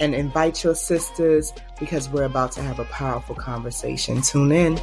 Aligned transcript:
and 0.00 0.14
invite 0.14 0.64
your 0.64 0.74
sisters 0.74 1.52
because 1.78 2.08
we're 2.08 2.24
about 2.24 2.52
to 2.52 2.62
have 2.62 2.78
a 2.78 2.84
powerful 2.86 3.34
conversation. 3.34 4.22
Tune 4.22 4.50
in. 4.50 4.78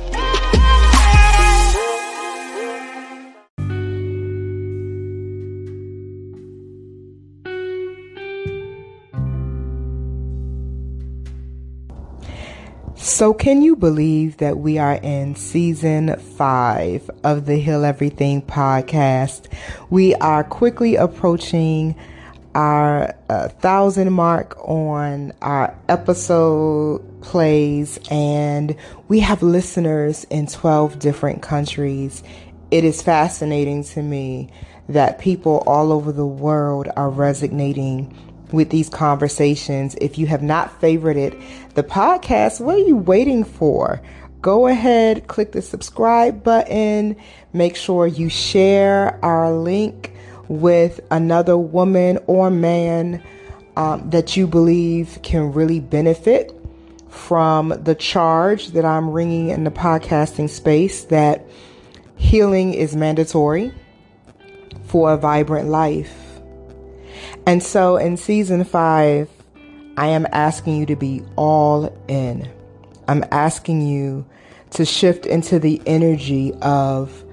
So, 13.18 13.34
can 13.34 13.64
you 13.64 13.76
believe 13.76 14.38
that 14.38 14.58
we 14.58 14.78
are 14.78 14.96
in 14.96 15.36
season 15.36 16.16
five 16.18 17.10
of 17.24 17.46
the 17.46 17.56
Heal 17.56 17.84
Everything 17.84 18.44
podcast? 18.44 19.48
We 19.90 20.14
are 20.16 20.44
quickly 20.44 20.96
approaching 20.96 21.96
our 22.58 23.14
uh, 23.30 23.50
thousand 23.50 24.12
mark 24.12 24.58
on 24.68 25.32
our 25.44 25.78
episode 25.88 27.22
plays, 27.22 28.00
and 28.10 28.76
we 29.08 29.20
have 29.20 29.44
listeners 29.44 30.24
in 30.32 30.48
12 30.48 30.98
different 30.98 31.44
countries. 31.44 32.24
It 32.72 32.84
is 32.84 33.04
fascinating 33.04 33.84
to 33.86 34.02
me 34.02 34.50
that 34.90 35.20
people 35.20 35.64
all 35.68 35.92
over 35.92 36.12
the 36.12 36.26
world 36.26 36.90
are 36.98 37.12
resonating 37.12 38.18
with 38.52 38.72
these 38.72 38.90
conversations. 38.90 39.96
If 40.02 40.18
you 40.18 40.26
have 40.26 40.42
not 40.42 40.82
favorited 40.82 41.40
the 41.76 41.84
podcast, 41.84 42.60
what 42.60 42.76
are 42.76 42.80
you 42.80 42.98
waiting 42.98 43.44
for? 43.44 44.02
Go 44.42 44.66
ahead, 44.66 45.28
click 45.28 45.52
the 45.52 45.62
subscribe 45.62 46.44
button. 46.44 47.18
Make 47.54 47.76
sure 47.76 48.08
you 48.08 48.30
share 48.30 49.24
our 49.24 49.52
link 49.52 50.14
with 50.48 51.00
another 51.12 51.58
woman 51.58 52.20
or 52.28 52.50
man 52.50 53.24
um, 53.76 54.10
that 54.10 54.36
you 54.36 54.48
believe 54.48 55.20
can 55.22 55.54
really 55.54 55.80
benefit 55.80 56.54
from 57.10 57.70
the 57.84 57.96
charge 57.96 58.70
that 58.70 58.86
I'm 58.86 59.10
ringing 59.10 59.50
in 59.50 59.64
the 59.64 59.72
podcasting 59.72 60.50
space 60.50 61.04
that 61.06 61.46
healing 62.16 62.74
is 62.74 62.96
mandatory 62.96 63.72
for 64.86 65.14
a 65.14 65.18
vibrant 65.18 65.70
life. 65.70 66.40
And 67.46 67.62
so 67.62 67.98
in 67.98 68.18
season 68.18 68.64
five, 68.64 69.30
I 69.96 70.08
am 70.08 70.28
asking 70.32 70.78
you 70.78 70.86
to 70.88 70.96
be 70.96 71.24
all 71.36 71.96
in. 72.08 72.50
I'm 73.08 73.24
asking 73.32 73.82
you 73.82 74.26
to 74.72 74.86
shift 74.86 75.26
into 75.26 75.60
the 75.60 75.82
energy 75.86 76.54
of 76.62 77.24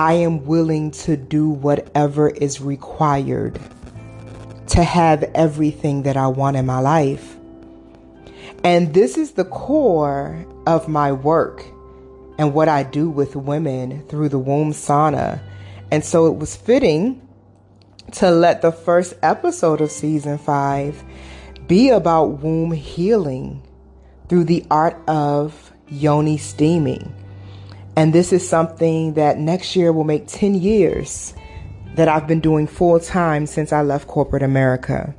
I 0.00 0.14
am 0.14 0.46
willing 0.46 0.92
to 0.92 1.14
do 1.14 1.50
whatever 1.50 2.30
is 2.30 2.58
required 2.58 3.60
to 4.68 4.82
have 4.82 5.22
everything 5.34 6.04
that 6.04 6.16
I 6.16 6.26
want 6.28 6.56
in 6.56 6.64
my 6.64 6.78
life. 6.78 7.36
And 8.64 8.94
this 8.94 9.18
is 9.18 9.32
the 9.32 9.44
core 9.44 10.46
of 10.66 10.88
my 10.88 11.12
work 11.12 11.66
and 12.38 12.54
what 12.54 12.66
I 12.66 12.82
do 12.82 13.10
with 13.10 13.36
women 13.36 14.02
through 14.08 14.30
the 14.30 14.38
womb 14.38 14.72
sauna. 14.72 15.38
And 15.90 16.02
so 16.02 16.28
it 16.28 16.38
was 16.38 16.56
fitting 16.56 17.20
to 18.12 18.30
let 18.30 18.62
the 18.62 18.72
first 18.72 19.12
episode 19.22 19.82
of 19.82 19.90
season 19.90 20.38
five 20.38 21.04
be 21.66 21.90
about 21.90 22.40
womb 22.40 22.72
healing 22.72 23.62
through 24.30 24.44
the 24.44 24.64
art 24.70 24.96
of 25.06 25.74
yoni 25.90 26.38
steaming. 26.38 27.14
And 28.00 28.14
this 28.14 28.32
is 28.32 28.48
something 28.48 29.12
that 29.12 29.36
next 29.36 29.76
year 29.76 29.92
will 29.92 30.04
make 30.04 30.26
10 30.26 30.54
years 30.54 31.34
that 31.96 32.08
I've 32.08 32.26
been 32.26 32.40
doing 32.40 32.66
full 32.66 32.98
time 32.98 33.44
since 33.46 33.74
I 33.74 33.82
left 33.82 34.08
corporate 34.08 34.42
America. 34.42 35.14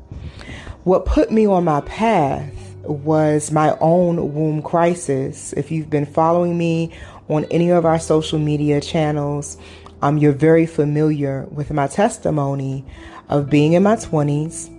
What 0.84 1.06
put 1.06 1.32
me 1.32 1.46
on 1.46 1.64
my 1.64 1.82
path 1.82 2.52
was 2.82 3.52
my 3.52 3.78
own 3.82 4.34
womb 4.34 4.64
crisis. 4.64 5.54
If 5.54 5.70
you've 5.70 5.92
been 5.92 6.08
following 6.08 6.58
me 6.58 6.92
on 7.30 7.46
any 7.52 7.70
of 7.70 7.86
our 7.86 8.00
social 8.00 8.40
media 8.40 8.82
channels, 8.82 9.60
um, 10.02 10.18
you're 10.18 10.32
very 10.32 10.66
familiar 10.66 11.46
with 11.52 11.70
my 11.70 11.86
testimony 11.86 12.84
of 13.30 13.48
being 13.48 13.74
in 13.74 13.84
my 13.84 13.96
20s. 13.96 14.76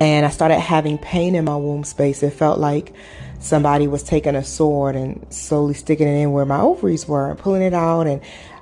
And 0.00 0.26
I 0.26 0.28
started 0.28 0.60
having 0.60 0.98
pain 0.98 1.34
in 1.34 1.46
my 1.46 1.56
womb 1.56 1.82
space. 1.82 2.22
It 2.22 2.34
felt 2.34 2.58
like 2.58 2.92
somebody 3.40 3.88
was 3.88 4.02
taking 4.02 4.36
a 4.36 4.44
sword 4.44 4.94
and 4.94 5.26
slowly 5.32 5.74
sticking 5.74 6.06
it 6.06 6.22
in 6.22 6.32
where 6.32 6.44
my 6.44 6.60
ovaries 6.60 7.08
were 7.08 7.30
and 7.30 7.38
pulling 7.38 7.62
it 7.62 7.74
out. 7.74 8.06
And 8.06 8.20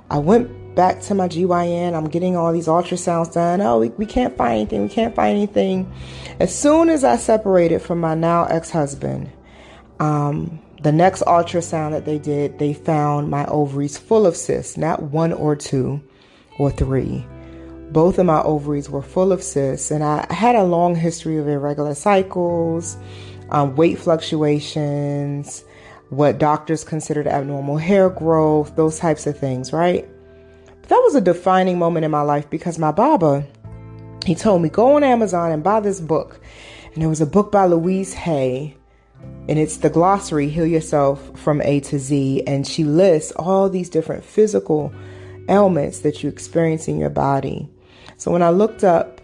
I 0.09 0.17
went 0.17 0.75
back 0.75 1.01
to 1.01 1.13
my 1.13 1.27
GYN. 1.27 1.93
I'm 1.93 2.09
getting 2.09 2.35
all 2.35 2.51
these 2.51 2.67
ultrasounds 2.67 3.33
done. 3.33 3.61
Oh, 3.61 3.79
we, 3.79 3.89
we 3.89 4.05
can't 4.05 4.35
find 4.37 4.53
anything. 4.53 4.81
We 4.83 4.89
can't 4.89 5.13
find 5.13 5.37
anything. 5.37 5.91
As 6.39 6.57
soon 6.57 6.89
as 6.89 7.03
I 7.03 7.17
separated 7.17 7.81
from 7.81 7.99
my 7.99 8.15
now 8.15 8.45
ex 8.45 8.71
husband, 8.71 9.29
um, 9.99 10.59
the 10.81 10.93
next 10.93 11.23
ultrasound 11.23 11.91
that 11.91 12.05
they 12.05 12.17
did, 12.17 12.57
they 12.57 12.73
found 12.73 13.29
my 13.29 13.45
ovaries 13.47 13.97
full 13.97 14.25
of 14.25 14.37
cysts, 14.37 14.77
not 14.77 15.03
one 15.03 15.33
or 15.33 15.55
two 15.55 16.01
or 16.57 16.71
three. 16.71 17.25
Both 17.91 18.17
of 18.17 18.25
my 18.27 18.41
ovaries 18.43 18.89
were 18.89 19.01
full 19.01 19.33
of 19.33 19.43
cysts, 19.43 19.91
and 19.91 20.03
I 20.03 20.31
had 20.33 20.55
a 20.55 20.63
long 20.63 20.95
history 20.95 21.37
of 21.37 21.47
irregular 21.47 21.95
cycles 21.95 22.97
um, 23.51 23.75
weight 23.75 23.99
fluctuations, 23.99 25.63
what 26.09 26.37
doctors 26.37 26.83
considered 26.83 27.27
abnormal 27.27 27.77
hair 27.77 28.09
growth, 28.09 28.75
those 28.75 28.99
types 28.99 29.27
of 29.27 29.37
things, 29.37 29.71
right? 29.71 30.07
But 30.81 30.89
that 30.89 31.01
was 31.03 31.15
a 31.15 31.21
defining 31.21 31.77
moment 31.77 32.05
in 32.05 32.11
my 32.11 32.21
life 32.21 32.49
because 32.49 32.79
my 32.79 32.91
Baba, 32.91 33.45
he 34.25 34.35
told 34.35 34.61
me, 34.61 34.69
go 34.69 34.95
on 34.95 35.03
Amazon 35.03 35.51
and 35.51 35.63
buy 35.63 35.79
this 35.79 35.99
book. 35.99 36.39
And 36.93 37.03
it 37.03 37.07
was 37.07 37.21
a 37.21 37.25
book 37.25 37.51
by 37.51 37.65
Louise 37.65 38.13
Hay, 38.13 38.75
and 39.47 39.59
it's 39.59 39.77
the 39.77 39.89
glossary, 39.89 40.49
Heal 40.49 40.65
Yourself 40.65 41.37
from 41.37 41.61
A 41.61 41.79
to 41.81 41.99
Z. 41.99 42.43
And 42.47 42.67
she 42.67 42.83
lists 42.83 43.31
all 43.35 43.69
these 43.69 43.89
different 43.89 44.23
physical 44.23 44.91
ailments 45.47 45.99
that 45.99 46.23
you 46.23 46.29
experience 46.29 46.87
in 46.87 46.97
your 46.97 47.09
body. 47.09 47.69
So 48.17 48.31
when 48.31 48.41
I 48.41 48.49
looked 48.49 48.83
up 48.83 49.21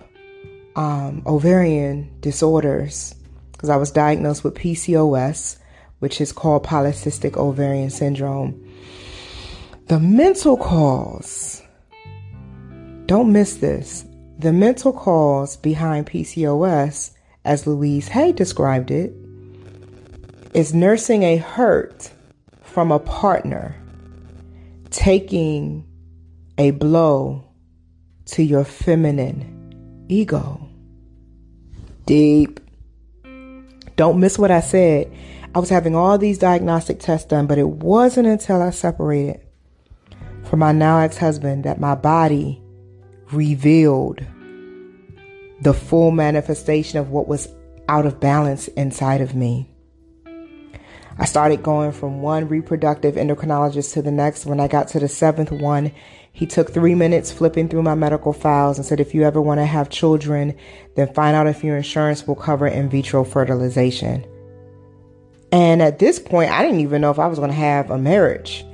um, 0.75 1.23
ovarian 1.25 2.09
disorders, 2.21 3.15
because 3.55 3.69
I 3.69 3.77
was 3.77 3.89
diagnosed 3.91 4.43
with 4.43 4.55
PCOS, 4.55 5.57
which 5.99 6.19
is 6.19 6.33
called 6.33 6.65
polycystic 6.65 7.37
ovarian 7.37 7.89
syndrome. 7.89 8.61
The 9.87 9.99
mental 9.99 10.57
cause, 10.57 11.63
don't 13.05 13.31
miss 13.31 13.55
this. 13.57 14.05
The 14.39 14.51
mental 14.51 14.91
cause 14.91 15.55
behind 15.55 16.07
PCOS, 16.07 17.11
as 17.45 17.65
Louise 17.65 18.09
Hay 18.09 18.33
described 18.33 18.91
it, 18.91 19.13
is 20.53 20.73
nursing 20.73 21.23
a 21.23 21.37
hurt 21.37 22.11
from 22.61 22.91
a 22.91 22.99
partner, 22.99 23.75
taking 24.89 25.87
a 26.57 26.71
blow 26.71 27.45
to 28.25 28.43
your 28.43 28.65
feminine 28.65 30.05
ego. 30.09 30.67
Deep 32.05 32.59
don't 33.95 34.19
miss 34.19 34.37
what 34.37 34.51
I 34.51 34.59
said. 34.59 35.11
I 35.53 35.59
was 35.59 35.69
having 35.69 35.95
all 35.95 36.17
these 36.17 36.37
diagnostic 36.37 36.99
tests 36.99 37.27
done, 37.27 37.47
but 37.47 37.57
it 37.57 37.69
wasn't 37.69 38.27
until 38.27 38.61
I 38.61 38.71
separated 38.71 39.41
from 40.43 40.59
my 40.59 40.71
now 40.71 40.99
ex 40.99 41.17
husband 41.17 41.63
that 41.63 41.79
my 41.79 41.95
body 41.95 42.61
revealed 43.31 44.21
the 45.61 45.73
full 45.73 46.11
manifestation 46.11 46.99
of 46.99 47.09
what 47.09 47.27
was 47.27 47.47
out 47.87 48.05
of 48.05 48.19
balance 48.19 48.67
inside 48.69 49.21
of 49.21 49.33
me. 49.33 49.69
I 51.17 51.25
started 51.25 51.63
going 51.63 51.93
from 51.93 52.21
one 52.21 52.49
reproductive 52.49 53.15
endocrinologist 53.15 53.93
to 53.93 54.01
the 54.01 54.11
next. 54.11 54.45
When 54.45 54.59
I 54.59 54.67
got 54.67 54.89
to 54.89 54.99
the 54.99 55.07
seventh 55.07 55.51
one, 55.51 55.93
he 56.35 56.45
took 56.45 56.69
three 56.69 56.95
minutes 56.95 57.31
flipping 57.31 57.69
through 57.69 57.83
my 57.83 57.95
medical 57.95 58.33
files 58.33 58.77
and 58.77 58.85
said, 58.85 58.99
if 58.99 59.15
you 59.15 59.23
ever 59.23 59.41
want 59.41 59.61
to 59.61 59.65
have 59.65 59.89
children, 59.89 60.53
then 60.95 61.13
find 61.13 61.33
out 61.33 61.47
if 61.47 61.63
your 61.63 61.77
insurance 61.77 62.27
will 62.27 62.35
cover 62.35 62.67
in 62.67 62.89
vitro 62.89 63.23
fertilization. 63.23 64.25
And 65.53 65.81
at 65.81 65.99
this 65.99 66.19
point, 66.19 66.51
I 66.51 66.61
didn't 66.61 66.81
even 66.81 66.99
know 66.99 67.09
if 67.09 67.19
I 67.19 67.27
was 67.27 67.39
going 67.39 67.51
to 67.51 67.55
have 67.55 67.89
a 67.89 67.97
marriage. 67.97 68.65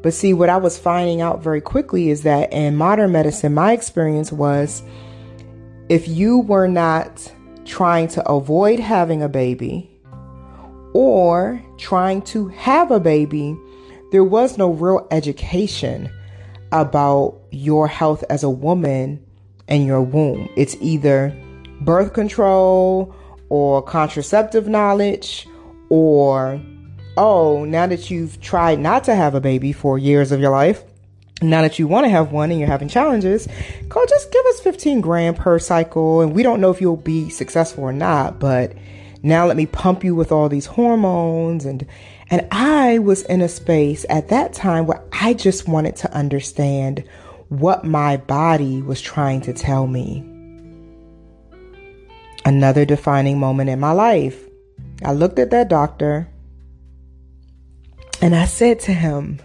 But 0.00 0.14
see, 0.14 0.32
what 0.32 0.48
I 0.48 0.58
was 0.58 0.78
finding 0.78 1.20
out 1.20 1.42
very 1.42 1.60
quickly 1.60 2.10
is 2.10 2.22
that 2.22 2.52
in 2.52 2.76
modern 2.76 3.10
medicine, 3.10 3.52
my 3.52 3.72
experience 3.72 4.30
was 4.30 4.84
if 5.88 6.06
you 6.06 6.38
were 6.38 6.68
not 6.68 7.32
trying 7.64 8.06
to 8.10 8.28
avoid 8.28 8.78
having 8.78 9.24
a 9.24 9.28
baby 9.28 9.90
or 10.94 11.60
trying 11.78 12.22
to 12.22 12.46
have 12.46 12.92
a 12.92 13.00
baby, 13.00 13.58
there 14.12 14.22
was 14.22 14.56
no 14.56 14.70
real 14.70 15.04
education 15.10 16.12
about 16.72 17.40
your 17.50 17.88
health 17.88 18.24
as 18.30 18.42
a 18.42 18.50
woman 18.50 19.24
and 19.68 19.86
your 19.86 20.02
womb. 20.02 20.48
It's 20.56 20.76
either 20.80 21.36
birth 21.80 22.12
control 22.12 23.14
or 23.48 23.82
contraceptive 23.82 24.68
knowledge 24.68 25.46
or 25.88 26.60
oh, 27.16 27.64
now 27.64 27.86
that 27.86 28.10
you've 28.10 28.40
tried 28.40 28.78
not 28.78 29.04
to 29.04 29.14
have 29.14 29.34
a 29.34 29.40
baby 29.40 29.72
for 29.72 29.98
years 29.98 30.30
of 30.30 30.40
your 30.40 30.52
life, 30.52 30.84
now 31.42 31.62
that 31.62 31.78
you 31.78 31.86
want 31.86 32.04
to 32.04 32.10
have 32.10 32.32
one 32.32 32.50
and 32.50 32.60
you're 32.60 32.68
having 32.68 32.88
challenges, 32.88 33.48
go 33.88 34.06
just 34.06 34.32
give 34.32 34.46
us 34.46 34.60
15 34.60 35.00
grand 35.00 35.36
per 35.36 35.58
cycle. 35.58 36.20
And 36.20 36.32
we 36.32 36.42
don't 36.42 36.60
know 36.60 36.70
if 36.70 36.80
you'll 36.80 36.96
be 36.96 37.28
successful 37.28 37.84
or 37.84 37.92
not, 37.92 38.38
but 38.38 38.72
now 39.22 39.46
let 39.46 39.56
me 39.56 39.66
pump 39.66 40.04
you 40.04 40.14
with 40.14 40.30
all 40.30 40.48
these 40.48 40.66
hormones 40.66 41.64
and 41.64 41.86
and 42.30 42.46
I 42.50 42.98
was 42.98 43.22
in 43.22 43.40
a 43.40 43.48
space 43.48 44.04
at 44.10 44.28
that 44.28 44.52
time 44.52 44.86
where 44.86 45.02
I 45.12 45.32
just 45.34 45.66
wanted 45.66 45.96
to 45.96 46.12
understand 46.12 47.04
what 47.48 47.84
my 47.84 48.18
body 48.18 48.82
was 48.82 49.00
trying 49.00 49.40
to 49.42 49.54
tell 49.54 49.86
me. 49.86 50.24
Another 52.44 52.84
defining 52.84 53.38
moment 53.38 53.70
in 53.70 53.80
my 53.80 53.92
life. 53.92 54.44
I 55.04 55.12
looked 55.12 55.38
at 55.38 55.50
that 55.50 55.68
doctor 55.68 56.28
and 58.20 58.34
I 58.34 58.44
said 58.44 58.80
to 58.80 58.92
him, 58.92 59.40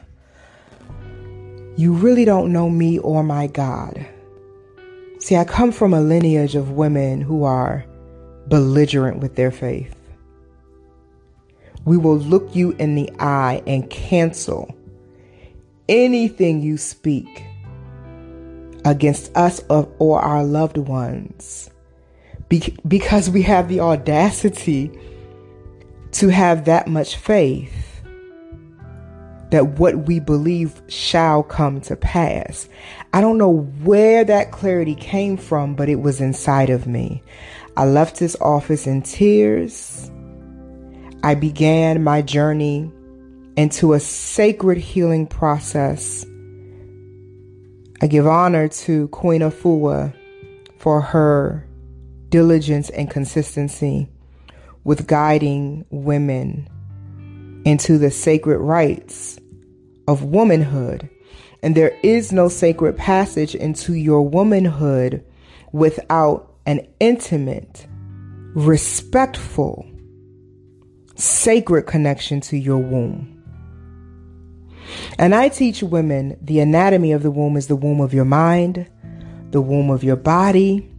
You 1.78 1.94
really 1.94 2.26
don't 2.26 2.52
know 2.52 2.70
me 2.70 3.00
or 3.00 3.24
my 3.24 3.48
God. 3.48 4.06
See, 5.20 5.38
I 5.38 5.46
come 5.46 5.72
from 5.72 5.94
a 5.94 6.02
lineage 6.02 6.56
of 6.56 6.72
women 6.72 7.22
who 7.22 7.46
are 7.46 7.86
belligerent 8.48 9.20
with 9.20 9.36
their 9.36 9.52
faith. 9.52 9.96
We 11.86 11.98
will 11.98 12.18
look 12.18 12.56
you 12.56 12.72
in 12.72 12.96
the 12.96 13.12
eye 13.20 13.62
and 13.68 13.90
cancel 13.90 14.76
anything 15.90 16.62
you 16.62 16.78
speak 16.78 17.44
against 18.86 19.36
us 19.36 19.62
or 19.70 20.22
our 20.22 20.44
loved 20.44 20.78
ones 20.78 21.70
because 22.88 23.30
we 23.30 23.42
have 23.42 23.68
the 23.68 23.80
audacity 23.80 24.92
to 26.12 26.30
have 26.30 26.66
that 26.66 26.88
much 26.88 27.16
faith 27.16 27.84
that 29.50 29.80
what 29.80 30.08
we 30.08 30.20
believe 30.20 30.82
shall 30.88 31.44
come 31.44 31.80
to 31.80 31.96
pass. 31.96 32.68
I 33.14 33.22
don't 33.22 33.38
know 33.38 33.68
where 33.84 34.24
that 34.24 34.52
clarity 34.52 34.96
came 34.96 35.38
from, 35.38 35.76
but 35.76 35.90
it 35.90 36.02
was 36.02 36.20
inside 36.20 36.72
of 36.72 36.88
me. 36.88 37.22
I 37.78 37.86
left 37.86 38.18
his 38.18 38.36
office 38.42 38.88
in 38.88 39.04
tears. 39.04 40.10
I 41.26 41.36
began 41.36 42.04
my 42.04 42.22
journey 42.22 42.92
into 43.56 43.94
a 43.94 44.00
sacred 44.02 44.78
healing 44.78 45.26
process. 45.26 46.26
I 48.02 48.08
give 48.08 48.28
honor 48.28 48.68
to 48.68 49.08
Queen 49.08 49.40
Afua 49.40 50.14
for 50.80 51.00
her 51.00 51.66
diligence 52.28 52.90
and 52.90 53.10
consistency 53.10 54.10
with 54.84 55.08
guiding 55.08 55.86
women 55.92 56.68
into 57.64 57.98
the 57.98 58.12
sacred 58.12 58.58
rites 58.58 59.40
of 60.10 60.26
womanhood. 60.26 61.10
And 61.62 61.74
there 61.74 61.98
is 62.04 62.34
no 62.34 62.50
sacred 62.50 62.98
passage 62.98 63.56
into 63.56 63.94
your 63.94 64.28
womanhood 64.28 65.24
without 65.72 66.54
an 66.66 66.86
intimate, 67.00 67.88
respectful, 68.56 69.88
sacred 71.44 71.84
connection 71.84 72.40
to 72.40 72.58
your 72.58 72.78
womb. 72.78 73.30
And 75.18 75.36
I 75.36 75.50
teach 75.50 75.84
women 75.84 76.38
the 76.42 76.62
anatomy 76.62 77.12
of 77.12 77.22
the 77.22 77.32
womb 77.32 77.58
is 77.58 77.68
the 77.68 77.76
womb 77.76 78.00
of 78.00 78.14
your 78.14 78.26
mind, 78.26 78.88
the 79.52 79.62
womb 79.62 79.90
of 79.90 80.04
your 80.04 80.16
body, 80.16 80.90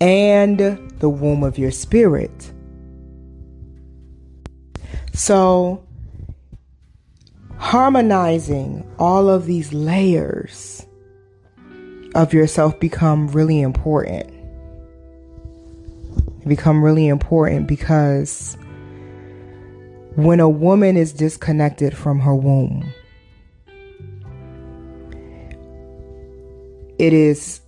and 0.00 0.58
the 0.98 1.08
womb 1.08 1.44
of 1.44 1.56
your 1.56 1.70
spirit. 1.70 2.52
So, 5.12 5.86
harmonizing 7.58 8.84
all 8.98 9.28
of 9.28 9.46
these 9.46 9.72
layers 9.72 10.84
of 12.16 12.34
yourself 12.34 12.78
become 12.80 13.28
really 13.28 13.60
important. 13.60 14.32
Become 16.46 16.84
really 16.84 17.06
important 17.08 17.68
because 17.68 18.58
when 20.16 20.40
a 20.40 20.48
woman 20.48 20.96
is 20.96 21.12
disconnected 21.12 21.96
from 21.96 22.20
her 22.20 22.34
womb, 22.34 22.92
it 26.98 27.12
is 27.12 27.60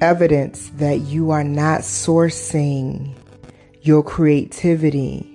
evidence 0.00 0.70
that 0.76 1.00
you 1.00 1.30
are 1.30 1.44
not 1.44 1.80
sourcing 1.80 3.14
your 3.82 4.02
creativity 4.02 5.28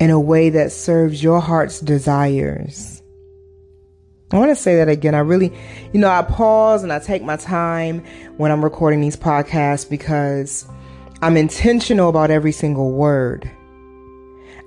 in 0.00 0.10
a 0.10 0.18
way 0.18 0.50
that 0.50 0.72
serves 0.72 1.22
your 1.22 1.40
heart's 1.40 1.80
desires. 1.80 3.02
I 4.32 4.38
want 4.38 4.50
to 4.50 4.56
say 4.56 4.76
that 4.76 4.88
again. 4.88 5.14
I 5.14 5.20
really, 5.20 5.52
you 5.92 6.00
know, 6.00 6.08
I 6.08 6.22
pause 6.22 6.82
and 6.82 6.92
I 6.92 6.98
take 6.98 7.22
my 7.22 7.36
time 7.36 8.02
when 8.36 8.50
I'm 8.50 8.64
recording 8.64 9.00
these 9.00 9.16
podcasts 9.16 9.88
because 9.88 10.66
I'm 11.22 11.36
intentional 11.36 12.08
about 12.08 12.30
every 12.30 12.52
single 12.52 12.90
word. 12.90 13.48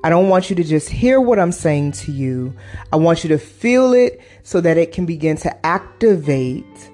I 0.04 0.10
don't 0.10 0.30
want 0.30 0.50
you 0.50 0.56
to 0.58 0.64
just 0.64 0.90
hear 0.90 1.20
what 1.20 1.40
I'm 1.40 1.52
saying 1.52 1.94
to 1.94 2.12
you. 2.12 2.54
I 2.94 2.98
want 2.98 3.24
you 3.24 3.30
to 3.30 3.38
feel 3.38 3.94
it 3.94 4.22
so 4.44 4.62
that 4.62 4.78
it 4.78 4.92
can 4.92 5.06
begin 5.06 5.38
to 5.38 5.66
activate 5.66 6.92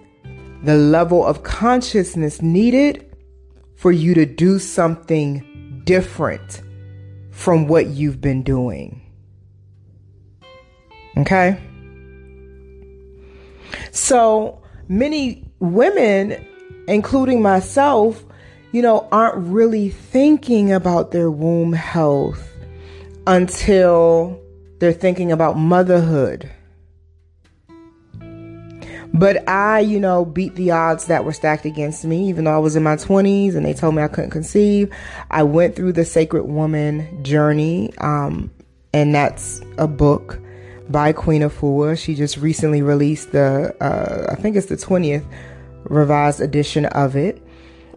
the 0.63 0.75
level 0.75 1.25
of 1.25 1.43
consciousness 1.43 2.41
needed 2.41 3.05
for 3.75 3.91
you 3.91 4.13
to 4.13 4.25
do 4.25 4.59
something 4.59 5.81
different 5.83 6.61
from 7.31 7.67
what 7.67 7.87
you've 7.87 8.21
been 8.21 8.43
doing. 8.43 9.01
Okay? 11.17 11.59
So 13.91 14.61
many 14.87 15.43
women, 15.59 16.45
including 16.87 17.41
myself, 17.41 18.23
you 18.71 18.81
know, 18.81 19.07
aren't 19.11 19.45
really 19.47 19.89
thinking 19.89 20.71
about 20.71 21.11
their 21.11 21.29
womb 21.29 21.73
health 21.73 22.52
until 23.27 24.39
they're 24.79 24.93
thinking 24.93 25.31
about 25.31 25.57
motherhood 25.57 26.49
but 29.13 29.47
I, 29.47 29.79
you 29.79 29.99
know, 29.99 30.25
beat 30.25 30.55
the 30.55 30.71
odds 30.71 31.05
that 31.05 31.23
were 31.23 31.33
stacked 31.33 31.65
against 31.65 32.03
me, 32.03 32.27
even 32.29 32.45
though 32.45 32.55
I 32.55 32.57
was 32.57 32.75
in 32.75 32.81
my 32.81 32.95
20s 32.95 33.55
and 33.55 33.63
they 33.63 33.73
told 33.73 33.93
me 33.93 34.01
I 34.01 34.07
couldn't 34.07 34.31
conceive. 34.31 34.91
I 35.29 35.43
went 35.43 35.75
through 35.75 35.93
the 35.93 36.03
Sacred 36.03 36.45
Woman 36.45 37.23
journey, 37.23 37.93
um, 37.99 38.49
and 38.91 39.13
that's 39.13 39.61
a 39.77 39.87
book 39.87 40.39
by 40.89 41.13
Queen 41.13 41.43
Afua. 41.43 41.97
She 41.97 42.15
just 42.15 42.37
recently 42.37 42.81
released 42.81 43.33
the, 43.33 43.75
uh, 43.79 44.31
I 44.31 44.35
think 44.35 44.55
it's 44.55 44.65
the 44.65 44.77
20th 44.77 45.25
revised 45.83 46.41
edition 46.41 46.85
of 46.87 47.15
it. 47.15 47.39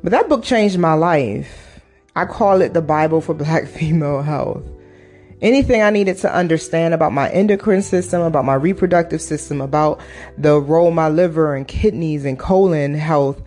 But 0.02 0.10
that 0.10 0.28
book 0.28 0.44
changed 0.44 0.78
my 0.78 0.92
life. 0.92 1.80
I 2.14 2.26
call 2.26 2.60
it 2.60 2.74
the 2.74 2.82
Bible 2.82 3.22
for 3.22 3.32
Black 3.32 3.66
female 3.68 4.20
health 4.20 4.66
anything 5.42 5.82
I 5.82 5.90
needed 5.90 6.18
to 6.18 6.34
understand 6.34 6.94
about 6.94 7.12
my 7.12 7.28
endocrine 7.30 7.82
system, 7.82 8.22
about 8.22 8.44
my 8.44 8.54
reproductive 8.54 9.20
system, 9.20 9.60
about 9.60 10.00
the 10.38 10.60
role 10.60 10.90
my 10.90 11.08
liver 11.08 11.54
and 11.54 11.66
kidneys 11.66 12.24
and 12.24 12.38
colon 12.38 12.94
health 12.94 13.42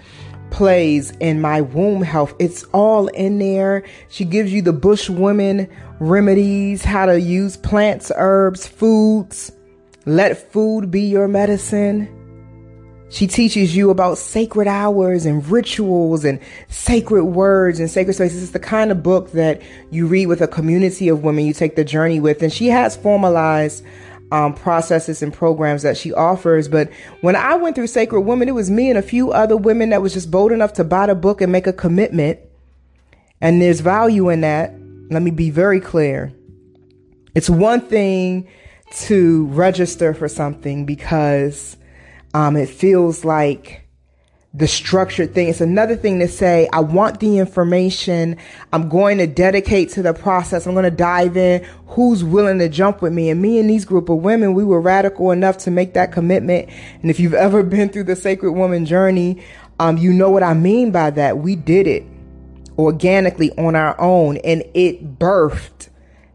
plays 0.51 1.11
in 1.19 1.41
my 1.41 1.61
womb 1.61 2.01
health. 2.01 2.33
It's 2.39 2.63
all 2.73 3.07
in 3.09 3.39
there. 3.39 3.83
She 4.09 4.25
gives 4.25 4.51
you 4.51 4.61
the 4.61 4.73
bush 4.73 5.09
woman 5.09 5.69
remedies, 5.99 6.83
how 6.83 7.05
to 7.05 7.19
use 7.19 7.57
plants, 7.57 8.11
herbs, 8.15 8.67
foods. 8.67 9.51
Let 10.05 10.51
food 10.51 10.89
be 10.89 11.01
your 11.01 11.27
medicine. 11.27 12.18
She 13.09 13.25
teaches 13.25 13.75
you 13.75 13.89
about 13.89 14.19
sacred 14.19 14.67
hours 14.67 15.25
and 15.25 15.45
rituals 15.47 16.23
and 16.23 16.39
sacred 16.67 17.25
words 17.25 17.79
and 17.79 17.89
sacred 17.89 18.13
spaces. 18.13 18.43
It's 18.43 18.51
the 18.51 18.59
kind 18.59 18.91
of 18.91 19.01
book 19.01 19.31
that 19.31 19.61
you 19.89 20.05
read 20.05 20.27
with 20.27 20.41
a 20.41 20.47
community 20.47 21.09
of 21.09 21.23
women 21.23 21.45
you 21.45 21.53
take 21.53 21.75
the 21.75 21.83
journey 21.83 22.19
with. 22.19 22.43
And 22.43 22.53
she 22.53 22.67
has 22.67 22.95
formalized 22.95 23.83
um, 24.31 24.53
processes 24.53 25.23
and 25.23 25.33
programs 25.33 25.81
that 25.81 25.97
she 25.97 26.13
offers. 26.13 26.67
But 26.67 26.91
when 27.21 27.35
I 27.35 27.55
went 27.55 27.75
through 27.75 27.87
Sacred 27.87 28.21
Women, 28.21 28.47
it 28.47 28.53
was 28.53 28.69
me 28.69 28.89
and 28.89 28.97
a 28.99 29.01
few 29.01 29.31
other 29.31 29.57
women 29.57 29.89
that 29.89 30.03
was 30.03 30.13
just 30.13 30.29
bold 30.29 30.51
enough 30.51 30.73
to 30.73 30.83
buy 30.83 31.07
the 31.07 31.15
book 31.15 31.41
and 31.41 31.51
make 31.51 31.65
a 31.67 31.73
commitment. 31.73 32.39
And 33.41 33.61
there's 33.61 33.79
value 33.79 34.29
in 34.29 34.41
that. 34.41 34.73
Let 35.09 35.23
me 35.23 35.31
be 35.31 35.49
very 35.49 35.79
clear. 35.79 36.31
It's 37.33 37.49
one 37.49 37.81
thing 37.81 38.47
to 38.91 39.45
register 39.47 40.13
for 40.13 40.27
something 40.27 40.85
because 40.85 41.77
um, 42.33 42.55
it 42.55 42.69
feels 42.69 43.25
like 43.25 43.85
the 44.53 44.67
structured 44.67 45.33
thing. 45.35 45.47
It's 45.47 45.61
another 45.61 45.95
thing 45.95 46.19
to 46.19 46.27
say, 46.27 46.67
I 46.73 46.79
want 46.79 47.19
the 47.19 47.37
information. 47.37 48.37
I'm 48.73 48.89
going 48.89 49.19
to 49.19 49.27
dedicate 49.27 49.89
to 49.91 50.01
the 50.01 50.13
process. 50.13 50.65
I'm 50.65 50.73
going 50.73 50.85
to 50.85 50.91
dive 50.91 51.37
in. 51.37 51.63
Who's 51.87 52.23
willing 52.23 52.57
to 52.59 52.69
jump 52.69 53.01
with 53.01 53.13
me? 53.13 53.29
And 53.29 53.41
me 53.41 53.59
and 53.59 53.69
these 53.69 53.85
group 53.85 54.09
of 54.09 54.17
women, 54.17 54.55
we 54.55 54.63
were 54.63 54.81
radical 54.81 55.31
enough 55.31 55.59
to 55.59 55.71
make 55.71 55.93
that 55.93 56.11
commitment. 56.11 56.69
And 57.01 57.11
if 57.11 57.19
you've 57.19 57.33
ever 57.35 57.61
been 57.61 57.89
through 57.89 58.05
the 58.05 58.15
sacred 58.15 58.53
woman 58.53 58.85
journey, 58.85 59.43
um, 59.79 59.97
you 59.97 60.11
know 60.11 60.31
what 60.31 60.43
I 60.43 60.53
mean 60.55 60.91
by 60.91 61.11
that. 61.11 61.37
We 61.37 61.55
did 61.55 61.87
it 61.87 62.03
organically 62.77 63.51
on 63.51 63.75
our 63.75 63.99
own 63.99 64.37
and 64.37 64.63
it 64.73 65.19
birthed 65.19 65.89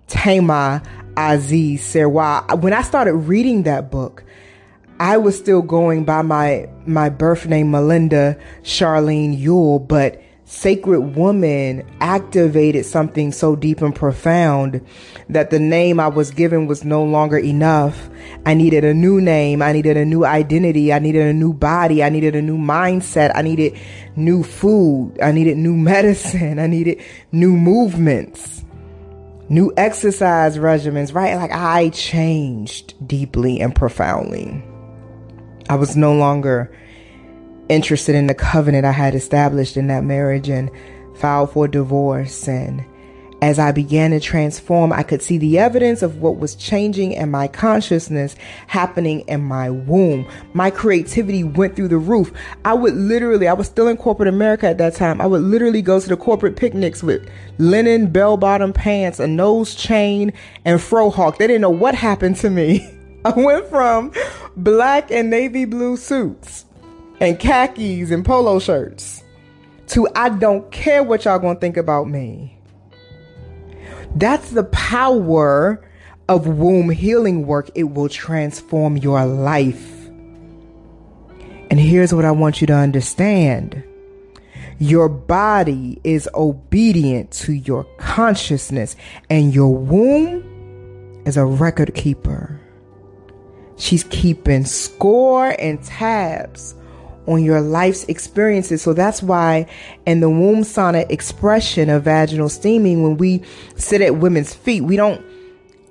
Thema 0.07 0.83
Azize 1.17 1.79
Serwa. 1.79 2.61
When 2.61 2.73
I 2.73 2.83
started 2.83 3.15
reading 3.15 3.65
that 3.65 3.91
book, 3.91 4.24
I 5.05 5.19
was 5.19 5.37
still 5.37 5.61
going 5.61 6.07
by 6.07 6.23
my 6.23 6.67
my 6.87 7.11
birth 7.11 7.45
name 7.45 7.71
Melinda 7.73 8.39
Charlene 8.63 9.39
Yule, 9.39 9.79
but 9.79 10.23
Sacred 10.47 11.15
Woman 11.15 11.87
activated 12.01 12.87
something 12.87 13.31
so 13.31 13.55
deep 13.55 13.83
and 13.83 13.95
profound 13.95 14.81
that 15.29 15.51
the 15.51 15.59
name 15.59 16.01
I 16.01 16.09
was 16.09 16.31
given 16.31 16.67
was 16.67 16.87
no 16.87 17.05
longer 17.05 17.37
enough. 17.37 18.09
I 18.47 18.55
needed 18.55 18.83
a 18.83 18.95
new 18.95 19.21
name. 19.21 19.61
I 19.61 19.73
needed 19.73 19.99
a 19.99 20.07
new 20.07 20.25
identity. 20.25 20.91
I 20.91 21.01
needed 21.01 21.27
a 21.27 21.35
new 21.35 21.53
body. 21.53 22.03
I 22.03 22.09
needed 22.09 22.35
a 22.35 22.41
new 22.41 22.57
mindset. 22.57 23.31
I 23.35 23.43
needed 23.43 23.79
new 24.17 24.43
food. 24.43 25.19
I 25.23 25.33
needed 25.33 25.59
new 25.59 25.77
medicine. 25.93 26.59
I 26.59 26.67
needed 26.67 27.03
new 27.31 27.53
movements, 27.59 28.65
new 29.51 29.71
exercise 29.77 30.57
regimens, 30.57 31.15
right? 31.15 31.35
Like 31.35 31.53
I 31.53 31.91
changed 31.91 33.07
deeply 33.07 33.61
and 33.61 33.75
profoundly. 33.75 34.65
I 35.69 35.77
was 35.77 35.97
no 35.97 36.13
longer 36.15 36.71
interested 37.69 38.15
in 38.15 38.27
the 38.27 38.35
covenant 38.35 38.85
I 38.85 38.93
had 38.93 39.15
established 39.15 39.77
in 39.77 39.87
that 39.87 40.05
marriage 40.05 40.49
and 40.49 40.71
filed 41.17 41.53
for 41.53 41.67
divorce. 41.67 42.47
And 42.49 42.85
as 43.41 43.59
I 43.59 43.73
began 43.73 44.11
to 44.11 44.21
transform, 44.21 44.93
I 44.93 45.03
could 45.03 45.23
see 45.23 45.39
the 45.39 45.59
evidence 45.59 46.03
of 46.03 46.19
what 46.19 46.39
was 46.39 46.55
changing 46.55 47.13
in 47.13 47.31
my 47.31 47.49
consciousness 47.49 48.37
happening 48.67 49.21
in 49.21 49.43
my 49.43 49.71
womb. 49.71 50.27
My 50.53 50.71
creativity 50.71 51.45
went 51.45 51.77
through 51.77 51.89
the 51.89 51.99
roof. 51.99 52.33
I 52.65 52.75
would 52.75 52.95
literally, 52.95 53.49
I 53.49 53.53
was 53.55 53.67
still 53.67 53.89
in 53.89 53.97
corporate 53.97 54.29
America 54.29 54.69
at 54.69 54.79
that 54.79 54.95
time. 54.95 55.21
I 55.21 55.27
would 55.27 55.43
literally 55.43 55.83
go 55.83 56.01
to 56.01 56.09
the 56.09 56.17
corporate 56.17 56.57
picnics 56.57 57.03
with 57.03 57.29
linen 57.59 58.09
bell 58.09 58.37
bottom 58.37 58.73
pants, 58.73 59.21
a 59.21 59.27
nose 59.27 59.75
chain, 59.75 60.33
and 60.65 60.81
frohawk. 60.81 61.39
They 61.39 61.47
didn't 61.47 61.63
know 61.63 61.71
what 61.71 61.95
happened 61.95 62.37
to 62.37 62.51
me. 62.51 62.91
I 63.27 63.31
went 63.31 63.67
from 63.69 64.13
black 64.55 65.11
and 65.11 65.31
navy 65.31 65.65
blue 65.65 65.97
suits 65.97 66.67
and 67.21 67.39
khakis 67.39 68.11
and 68.11 68.23
polo 68.23 68.59
shirts 68.59 69.25
to 69.89 70.07
I 70.15 70.29
don't 70.29 70.71
care 70.71 71.03
what 71.03 71.25
y'all 71.25 71.39
gonna 71.39 71.59
think 71.59 71.79
about 71.79 72.07
me. 72.07 72.59
That's 74.15 74.51
the 74.51 74.65
power 74.65 75.83
of 76.29 76.47
womb 76.47 76.91
healing 76.91 77.47
work. 77.47 77.71
It 77.75 77.85
will 77.85 78.11
transform 78.11 78.99
your 78.99 79.25
life. 79.25 79.91
And 81.71 81.81
here's 81.81 82.13
what 82.13 82.27
I 82.27 82.31
want 82.31 82.61
you 82.61 82.67
to 82.67 82.75
understand. 82.75 83.83
Your 84.79 85.09
body 85.09 85.99
is 86.05 86.29
obedient 86.35 87.31
to 87.33 87.55
your 87.55 87.85
consciousness 87.97 88.97
and 89.31 89.55
your 89.55 89.75
womb 89.75 91.23
is 91.25 91.39
a 91.39 91.45
record 91.47 91.95
keeper. 91.95 92.61
She's 93.77 94.05
keeping 94.05 94.65
score 94.65 95.55
and 95.59 95.83
tabs 95.83 96.75
on 97.27 97.43
your 97.43 97.61
life's 97.61 98.05
experiences. 98.05 98.83
So 98.83 98.93
that's 98.93 99.23
why 99.23 99.67
in 100.07 100.21
the 100.21 100.31
womb 100.31 100.63
sauna 100.63 101.11
expression 101.11 101.89
of 101.91 102.05
vaginal 102.05 102.49
steaming, 102.49 103.03
when 103.03 103.17
we 103.17 103.43
sit 103.77 104.01
at 104.01 104.17
women's 104.17 104.55
feet, 104.55 104.83
we 104.83 104.97
don't 104.97 105.25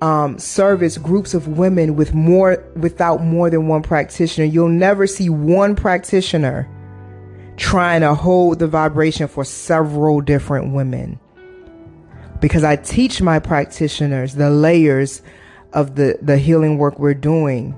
um, 0.00 0.38
service 0.38 0.98
groups 0.98 1.34
of 1.34 1.48
women 1.48 1.96
with 1.96 2.14
more 2.14 2.62
without 2.76 3.22
more 3.22 3.48
than 3.50 3.68
one 3.68 3.82
practitioner. 3.82 4.46
You'll 4.46 4.68
never 4.68 5.06
see 5.06 5.30
one 5.30 5.74
practitioner 5.74 6.68
trying 7.56 8.00
to 8.00 8.14
hold 8.14 8.58
the 8.58 8.66
vibration 8.66 9.28
for 9.28 9.44
several 9.44 10.20
different 10.20 10.74
women. 10.74 11.18
Because 12.40 12.64
I 12.64 12.76
teach 12.76 13.22
my 13.22 13.38
practitioners 13.38 14.34
the 14.34 14.50
layers 14.50 15.22
of 15.74 15.96
the, 15.96 16.18
the 16.22 16.38
healing 16.38 16.78
work 16.78 16.98
we're 16.98 17.14
doing. 17.14 17.76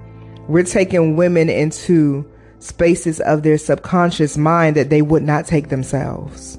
We're 0.48 0.64
taking 0.64 1.16
women 1.16 1.48
into 1.48 2.30
spaces 2.58 3.20
of 3.20 3.42
their 3.42 3.58
subconscious 3.58 4.36
mind 4.36 4.76
that 4.76 4.90
they 4.90 5.02
would 5.02 5.22
not 5.22 5.46
take 5.46 5.68
themselves. 5.68 6.58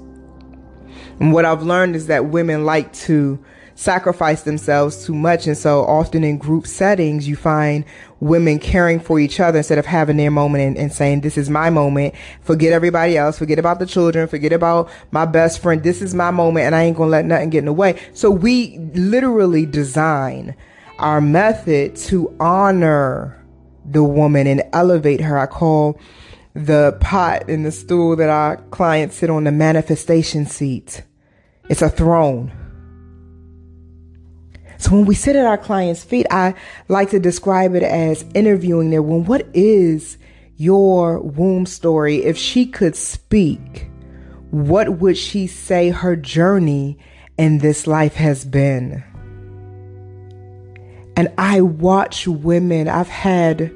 And 1.20 1.34
what 1.34 1.46
I've 1.46 1.64
learned 1.64 1.96
is 1.96 2.08
that 2.08 2.26
women 2.26 2.66
like 2.66 2.94
to 2.94 3.44
sacrifice 3.76 4.42
themselves 4.42 5.06
too 5.06 5.14
much. 5.14 5.46
And 5.46 5.58
so 5.58 5.84
often 5.86 6.24
in 6.24 6.38
group 6.38 6.66
settings, 6.66 7.28
you 7.28 7.36
find 7.36 7.86
women 8.20 8.58
caring 8.58 9.00
for 9.00 9.20
each 9.20 9.40
other 9.40 9.60
instead 9.60 9.78
of 9.78 9.86
having 9.86 10.18
their 10.18 10.32
moment 10.32 10.64
and, 10.64 10.78
and, 10.78 10.92
saying, 10.92 11.22
this 11.22 11.38
is 11.38 11.50
my 11.50 11.70
moment. 11.70 12.16
Forget 12.42 12.74
everybody 12.74 13.18
else. 13.18 13.38
Forget 13.38 13.60
about 13.60 13.78
the 13.80 13.86
children. 13.86 14.28
Forget 14.28 14.52
about 14.52 14.90
my 15.12 15.26
best 15.26 15.62
friend. 15.62 15.84
This 15.84 16.02
is 16.02 16.16
my 16.16 16.32
moment 16.32 16.66
and 16.66 16.76
I 16.76 16.84
ain't 16.84 16.98
going 16.98 17.08
to 17.08 17.12
let 17.12 17.26
nothing 17.26 17.52
get 17.52 17.60
in 17.60 17.66
the 17.66 17.74
way. 17.74 18.00
So 18.14 18.32
we 18.32 18.80
literally 18.96 19.68
design 19.68 20.56
our 21.00 21.22
method 21.22 21.96
to 21.96 22.36
honor 22.40 23.46
the 23.86 24.04
woman 24.04 24.48
and 24.48 24.64
elevate 24.74 25.22
her. 25.22 25.38
I 25.38 25.46
call 25.46 26.00
the 26.54 26.98
pot 27.00 27.50
and 27.50 27.66
the 27.66 27.72
stool 27.72 28.16
that 28.16 28.30
our 28.30 28.58
clients 28.58 29.18
sit 29.18 29.30
on 29.30 29.44
the 29.44 29.52
manifestation 29.52 30.46
seat. 30.46 31.04
It's 31.70 31.82
a 31.82 31.90
throne. 31.90 32.52
So 34.80 34.92
when 34.92 35.06
we 35.06 35.16
sit 35.16 35.36
at 35.36 35.46
our 35.46 35.58
client's 35.58 36.04
feet, 36.04 36.28
I 36.30 36.54
like 36.88 37.10
to 37.12 37.20
describe 37.20 37.76
it 37.76 37.84
as 37.84 38.26
interviewing 38.34 38.90
their 38.90 39.02
womb. 39.02 39.26
What 39.26 39.48
is 39.54 40.18
your 40.56 41.20
womb 41.20 41.66
story? 41.66 42.24
If 42.24 42.38
she 42.38 42.66
could 42.66 42.96
speak, 42.96 43.90
what 44.52 45.00
would 45.00 45.18
she 45.18 45.48
say 45.48 45.90
her 45.90 46.16
journey 46.16 47.00
in 47.38 47.58
this 47.58 47.88
life 47.88 48.16
has 48.16 48.46
been? 48.46 49.04
And 51.18 51.34
I 51.40 51.62
watch 51.62 52.28
women, 52.28 52.88
I've 52.88 53.10
had, 53.10 53.74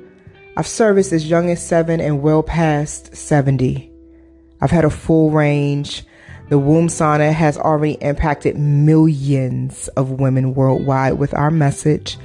I've 0.56 0.68
serviced 0.68 1.12
as 1.12 1.28
young 1.28 1.50
as 1.50 1.66
seven 1.66 2.00
and 2.00 2.22
well 2.22 2.44
past 2.44 3.16
70. 3.16 3.92
I've 4.62 4.70
had 4.70 4.86
a 4.86 4.92
full 4.92 5.32
range. 5.32 6.06
The 6.50 6.60
womb 6.60 6.88
sauna 6.88 7.34
has 7.34 7.58
already 7.58 7.94
impacted 7.94 8.60
millions 8.60 9.88
of 9.90 10.20
women 10.20 10.54
worldwide 10.54 11.14
with 11.14 11.34
our 11.34 11.50
message. 11.50 12.20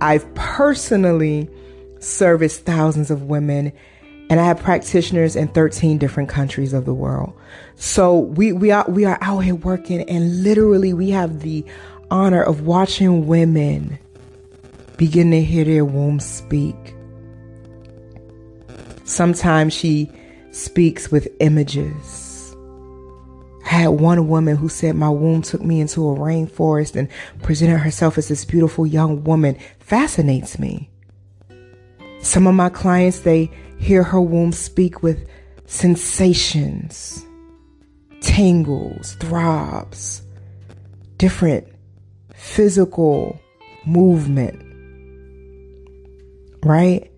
I've 0.00 0.32
personally 0.34 1.50
serviced 1.98 2.64
thousands 2.64 3.10
of 3.10 3.24
women 3.24 3.72
and 4.30 4.40
I 4.40 4.46
have 4.46 4.58
practitioners 4.58 5.36
in 5.36 5.48
13 5.48 5.98
different 5.98 6.30
countries 6.30 6.72
of 6.72 6.86
the 6.86 6.94
world. 6.94 7.34
So 7.76 8.20
we, 8.20 8.52
we 8.52 8.70
are, 8.70 8.86
we 8.88 9.04
are 9.04 9.18
out 9.20 9.40
here 9.40 9.54
working 9.54 10.00
and 10.08 10.42
literally 10.42 10.94
we 10.94 11.10
have 11.10 11.40
the 11.40 11.62
honor 12.10 12.42
of 12.42 12.62
watching 12.62 13.26
women 13.26 13.98
begin 14.96 15.30
to 15.30 15.42
hear 15.42 15.64
their 15.64 15.84
womb 15.84 16.20
speak. 16.20 16.94
Sometimes 19.04 19.72
she 19.72 20.10
speaks 20.52 21.10
with 21.10 21.28
images. 21.40 22.54
I 23.64 23.76
had 23.76 23.88
one 23.88 24.28
woman 24.28 24.56
who 24.56 24.68
said, 24.68 24.96
My 24.96 25.08
womb 25.08 25.42
took 25.42 25.62
me 25.62 25.80
into 25.80 26.08
a 26.08 26.16
rainforest 26.16 26.94
and 26.94 27.08
presented 27.42 27.78
herself 27.78 28.18
as 28.18 28.28
this 28.28 28.44
beautiful 28.44 28.86
young 28.86 29.24
woman. 29.24 29.58
Fascinates 29.78 30.58
me. 30.58 30.90
Some 32.20 32.46
of 32.46 32.54
my 32.54 32.68
clients, 32.68 33.20
they 33.20 33.50
hear 33.78 34.02
her 34.02 34.20
womb 34.20 34.52
speak 34.52 35.02
with 35.02 35.28
sensations, 35.66 37.26
tingles, 38.20 39.14
throbs, 39.14 40.22
different 41.16 41.66
physical 42.34 43.40
movement 43.86 44.71
right? 46.64 47.10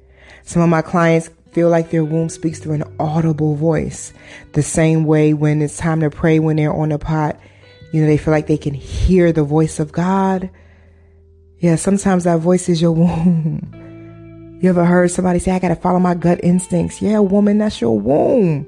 Some 0.44 0.62
of 0.62 0.68
my 0.68 0.82
clients 0.82 1.30
feel 1.52 1.70
like 1.70 1.90
their 1.90 2.04
womb 2.04 2.28
speaks 2.28 2.58
through 2.58 2.74
an 2.74 2.96
audible 2.98 3.54
voice. 3.54 4.12
The 4.52 4.62
same 4.62 5.04
way 5.04 5.32
when 5.34 5.62
it's 5.62 5.78
time 5.78 6.00
to 6.00 6.10
pray 6.10 6.38
when 6.38 6.56
they're 6.56 6.72
on 6.72 6.90
the 6.90 6.98
pot, 6.98 7.38
you 7.92 8.00
know, 8.00 8.06
they 8.06 8.18
feel 8.18 8.32
like 8.32 8.48
they 8.48 8.58
can 8.58 8.74
hear 8.74 9.32
the 9.32 9.44
voice 9.44 9.78
of 9.78 9.92
God. 9.92 10.50
Yeah, 11.60 11.76
sometimes 11.76 12.24
that 12.24 12.40
voice 12.40 12.68
is 12.68 12.82
your 12.82 12.92
womb. 12.92 14.58
You 14.60 14.68
ever 14.68 14.84
heard 14.84 15.10
somebody 15.10 15.38
say, 15.38 15.52
I 15.52 15.58
got 15.58 15.68
to 15.68 15.76
follow 15.76 16.00
my 16.00 16.14
gut 16.14 16.40
instincts? 16.42 17.00
Yeah, 17.00 17.20
woman, 17.20 17.58
that's 17.58 17.80
your 17.80 17.98
womb 17.98 18.66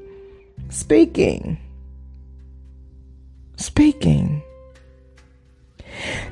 speaking. 0.69 1.59
Speaking. 3.57 4.43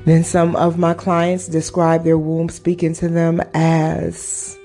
Then 0.05 0.23
some 0.23 0.55
of 0.55 0.77
my 0.77 0.93
clients 0.93 1.47
describe 1.47 2.03
their 2.03 2.17
womb 2.17 2.49
speaking 2.49 2.93
to 2.95 3.09
them 3.09 3.41
as 3.53 4.57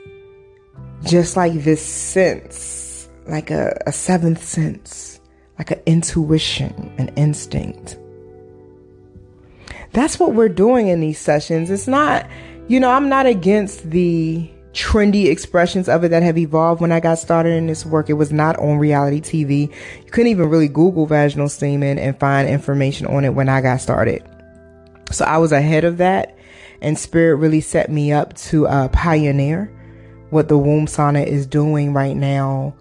just 1.05 1.37
like 1.37 1.53
this 1.65 1.85
sense, 1.85 3.09
like 3.27 3.51
a, 3.51 3.81
a 3.87 3.93
seventh 3.93 4.43
sense, 4.43 5.21
like 5.59 5.71
an 5.71 5.81
intuition, 5.87 6.93
an 6.99 7.09
instinct. 7.17 7.99
That's 9.93 10.21
what 10.21 10.35
we're 10.35 10.49
doing 10.49 10.89
in 10.89 11.01
these 11.01 11.19
sessions. 11.19 11.71
It's 11.71 11.89
not, 11.89 12.29
you 12.69 12.79
know, 12.79 12.91
I'm 12.91 13.09
not 13.09 13.27
against 13.27 13.91
the 13.91 14.49
trendy 14.73 15.27
expressions 15.27 15.89
of 15.89 16.05
it 16.05 16.11
that 16.11 16.23
have 16.23 16.39
evolved 16.39 16.81
when 16.81 16.93
I 16.93 17.01
got 17.01 17.19
started 17.19 17.55
in 17.55 17.67
this 17.67 17.85
work. 17.85 18.09
It 18.09 18.15
was 18.15 18.33
not 18.33 18.57
on 18.59 18.79
reality 18.79 19.21
TV. 19.21 19.75
You 20.05 20.11
couldn't 20.11 20.31
even 20.31 20.49
really 20.49 20.69
Google 20.69 21.07
vaginal 21.07 21.49
steaming 21.49 21.99
and 21.99 22.19
find 22.19 22.49
information 22.49 23.07
on 23.07 23.25
it 23.25 23.35
when 23.35 23.49
I 23.49 23.61
got 23.61 23.81
started. 23.81 24.23
So 25.11 25.25
I 25.25 25.39
was 25.39 25.53
ahead 25.53 25.85
of 25.85 25.99
that 25.99 26.37
and 26.81 26.99
spirit 26.99 27.37
really 27.37 27.61
set 27.61 27.91
me 27.91 28.13
up 28.13 28.35
to 28.35 28.67
uh, 28.67 28.89
pioneer 28.89 29.73
what 30.31 30.49
the 30.49 30.59
womb 30.59 30.87
sauna 30.87 31.27
is 31.27 31.47
doing 31.47 31.93
right 31.93 32.17
now. 32.17 32.75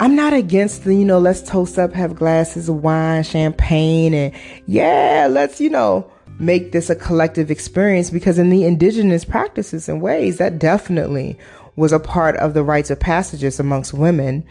I'm 0.00 0.16
not 0.16 0.32
against 0.32 0.84
the, 0.84 0.94
you 0.94 1.04
know, 1.04 1.20
let's 1.20 1.40
toast 1.40 1.78
up, 1.78 1.92
have 1.92 2.16
glasses 2.16 2.68
of 2.68 2.82
wine, 2.82 3.22
champagne, 3.22 4.12
and 4.12 4.34
yeah, 4.66 5.28
let's, 5.30 5.60
you 5.60 5.70
know, 5.70 6.10
make 6.40 6.72
this 6.72 6.90
a 6.90 6.96
collective 6.96 7.50
experience 7.50 8.10
because 8.10 8.38
in 8.38 8.50
the 8.50 8.64
indigenous 8.64 9.24
practices 9.24 9.88
and 9.88 10.02
ways, 10.02 10.38
that 10.38 10.58
definitely 10.58 11.38
was 11.76 11.92
a 11.92 12.00
part 12.00 12.36
of 12.36 12.54
the 12.54 12.64
rites 12.64 12.90
of 12.90 12.98
passages 12.98 13.60
amongst 13.60 13.94
women. 13.94 14.44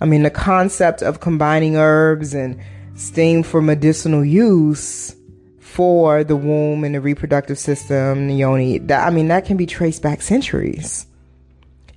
I 0.00 0.04
mean, 0.04 0.24
the 0.24 0.30
concept 0.30 1.02
of 1.02 1.20
combining 1.20 1.76
herbs 1.76 2.34
and 2.34 2.60
steam 2.94 3.44
for 3.44 3.62
medicinal 3.62 4.24
use 4.24 5.14
for 5.78 6.24
the 6.24 6.34
womb 6.34 6.82
and 6.82 6.92
the 6.92 7.00
reproductive 7.00 7.56
system, 7.56 8.26
the 8.26 8.34
yoni, 8.34 8.78
that, 8.78 9.06
I 9.06 9.10
mean, 9.10 9.28
that 9.28 9.44
can 9.44 9.56
be 9.56 9.64
traced 9.64 10.02
back 10.02 10.22
centuries. 10.22 11.06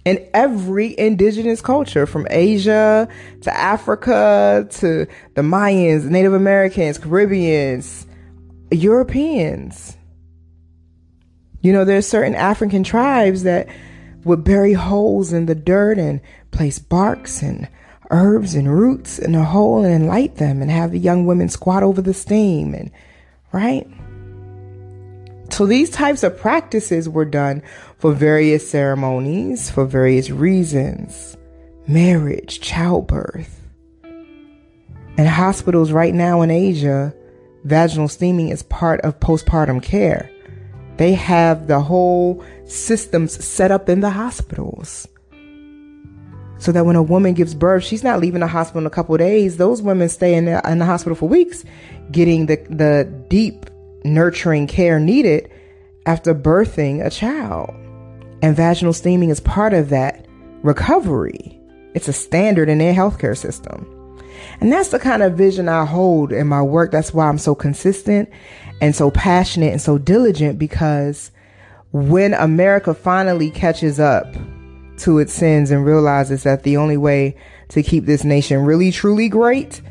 In 0.06 0.24
every 0.36 0.94
indigenous 1.00 1.62
culture, 1.62 2.06
from 2.06 2.28
Asia 2.30 3.08
to 3.42 3.58
Africa 3.58 4.68
to 4.70 5.08
the 5.34 5.42
Mayans, 5.42 6.04
Native 6.04 6.34
Americans, 6.34 7.00
Caribbeans, 7.00 8.06
Europeans. 8.70 9.98
You 11.62 11.74
know, 11.74 11.84
there's 11.84 12.08
certain 12.08 12.36
African 12.36 12.84
tribes 12.84 13.42
that 13.44 13.68
would 14.26 14.44
bury 14.44 14.74
holes 14.74 15.34
in 15.34 15.48
the 15.48 15.56
dirt 15.56 15.98
and 15.98 16.22
place 16.52 16.78
barks 16.78 17.42
and 17.42 17.68
herbs 18.12 18.54
and 18.54 18.72
roots 18.72 19.18
in 19.18 19.34
a 19.34 19.44
hole 19.44 19.84
and 19.84 20.06
light 20.06 20.36
them 20.36 20.62
and 20.62 20.70
have 20.70 20.92
the 20.92 21.00
young 21.00 21.26
women 21.26 21.50
squat 21.50 21.82
over 21.82 22.04
the 22.04 22.14
steam 22.14 22.76
and 22.76 22.92
right? 23.52 23.88
So 25.50 25.66
these 25.66 25.90
types 25.90 26.24
of 26.24 26.38
practices 26.38 27.10
were 27.10 27.26
done 27.26 27.62
for 27.98 28.14
various 28.14 28.70
ceremonies, 28.70 29.70
for 29.70 29.86
various 29.86 30.30
reasons. 30.30 31.38
Marriage, 31.88 32.62
childbirth. 32.62 33.62
And 34.04 35.28
hospitals 35.28 35.92
right 35.92 36.14
now 36.14 36.42
in 36.42 36.50
Asia 36.50 37.14
vaginal 37.64 38.08
steaming 38.08 38.50
is 38.50 38.64
part 38.64 39.02
of 39.02 39.20
postpartum 39.20 39.84
care. 39.84 40.32
They 40.98 41.14
have 41.14 41.68
the 41.68 41.80
whole 41.80 42.44
systems 42.66 43.44
set 43.44 43.72
up 43.72 43.90
in 43.90 44.00
the 44.00 44.10
hospitals. 44.10 45.08
So 46.62 46.72
that 46.74 46.86
when 46.86 46.96
a 46.96 47.02
woman 47.02 47.34
gives 47.34 47.56
birth, 47.56 47.84
she's 47.84 48.04
not 48.04 48.20
leaving 48.20 48.42
the 48.42 48.48
hospital 48.48 48.82
in 48.82 48.86
a 48.86 48.92
couple 48.92 49.18
days. 49.18 49.58
Those 49.58 49.82
women 49.82 50.10
stay 50.10 50.36
in 50.36 50.46
the, 50.46 50.62
in 50.70 50.78
the 50.78 50.86
hospital 50.86 51.16
for 51.16 51.28
weeks, 51.28 51.66
getting 52.12 52.46
the, 52.46 52.58
the 52.70 53.12
deep 53.30 53.66
nurturing 54.04 54.68
care 54.68 55.00
needed 55.00 55.52
after 56.06 56.36
birthing 56.36 57.04
a 57.04 57.10
child. 57.10 57.72
And 58.44 58.56
vaginal 58.56 58.94
steaming 58.94 59.32
is 59.32 59.40
part 59.40 59.74
of 59.74 59.90
that 59.90 60.28
recovery. 60.62 61.60
It's 61.96 62.08
a 62.08 62.14
standard 62.14 62.70
in 62.70 62.78
their 62.78 62.94
healthcare 62.94 63.36
system. 63.36 64.20
And 64.60 64.72
that's 64.72 64.90
the 64.90 65.00
kind 65.00 65.24
of 65.24 65.34
vision 65.34 65.68
I 65.68 65.84
hold 65.86 66.32
in 66.32 66.46
my 66.46 66.62
work. 66.62 66.92
That's 66.92 67.12
why 67.12 67.28
I'm 67.28 67.40
so 67.40 67.56
consistent 67.56 68.30
and 68.82 68.96
so 68.96 69.10
passionate 69.10 69.72
and 69.72 69.82
so 69.82 69.98
diligent 69.98 70.60
because 70.60 71.32
when 71.92 72.36
America 72.36 72.94
finally 72.94 73.50
catches 73.50 74.00
up 74.00 74.28
to 75.02 75.20
its 75.20 75.34
sins 75.34 75.72
and 75.72 75.86
realizes 75.86 76.44
that 76.44 76.64
the 76.64 76.78
only 76.78 76.98
way 76.98 77.36
to 77.70 77.84
keep 77.84 78.06
this 78.06 78.24
nation 78.24 78.62
really 78.64 78.92
truly 78.92 79.30
great 79.30 79.82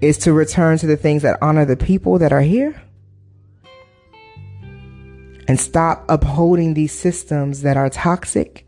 is 0.00 0.18
to 0.18 0.32
return 0.32 0.78
to 0.78 0.86
the 0.86 0.96
things 0.96 1.22
that 1.22 1.38
honor 1.40 1.64
the 1.64 1.76
people 1.76 2.18
that 2.18 2.32
are 2.32 2.40
here 2.40 2.80
and 5.48 5.58
stop 5.58 6.04
upholding 6.08 6.74
these 6.74 6.92
systems 6.92 7.62
that 7.62 7.76
are 7.76 7.90
toxic. 7.90 8.66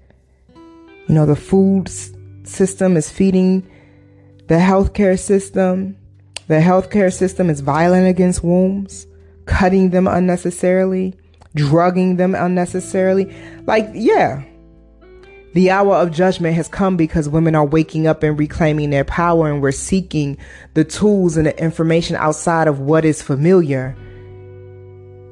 You 1.09 1.14
know, 1.14 1.27
the 1.27 1.37
food 1.37 1.90
system 2.45 2.97
is 2.97 3.11
feeding 3.11 3.69
the 4.49 4.57
healthcare 4.57 5.19
system, 5.19 5.97
the 6.49 6.57
healthcare 6.61 7.12
system 7.12 7.51
is 7.51 7.61
violent 7.61 8.07
against 8.07 8.45
wombs, 8.45 9.07
cutting 9.47 9.90
them 9.90 10.07
unnecessarily, 10.07 11.14
drugging 11.55 12.16
them 12.16 12.35
unnecessarily. 12.35 13.35
Like, 13.66 13.88
yeah. 13.95 14.45
The 15.57 15.71
hour 15.71 15.95
of 15.95 16.11
judgment 16.11 16.55
has 16.57 16.69
come 16.69 16.99
because 16.99 17.31
women 17.31 17.55
are 17.55 17.64
waking 17.64 18.07
up 18.07 18.23
and 18.23 18.38
reclaiming 18.38 18.90
their 18.90 19.05
power, 19.05 19.51
and 19.51 19.62
we're 19.62 19.73
seeking 19.73 20.37
the 20.75 20.85
tools 20.85 21.38
and 21.38 21.47
the 21.47 21.59
information 21.59 22.14
outside 22.14 22.69
of 22.69 22.81
what 22.81 23.07
is 23.07 23.23
familiar. 23.23 23.97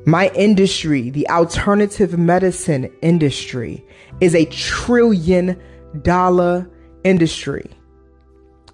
My 0.06 0.30
industry, 0.30 1.10
the 1.10 1.28
alternative 1.28 2.18
medicine 2.18 2.90
industry, 3.02 3.84
is 4.22 4.34
a 4.34 4.46
trillion 4.46 5.60
dollar 6.00 6.70
industry. 7.04 7.70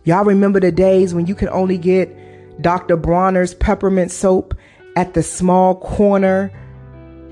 Y'all 0.04 0.22
remember 0.22 0.60
the 0.60 0.70
days 0.70 1.14
when 1.14 1.26
you 1.26 1.34
could 1.34 1.48
only 1.48 1.78
get 1.78 2.62
Dr. 2.62 2.96
Bronner's 2.96 3.54
peppermint 3.54 4.12
soap 4.12 4.54
at 4.94 5.14
the 5.14 5.22
small 5.24 5.74
corner 5.74 6.52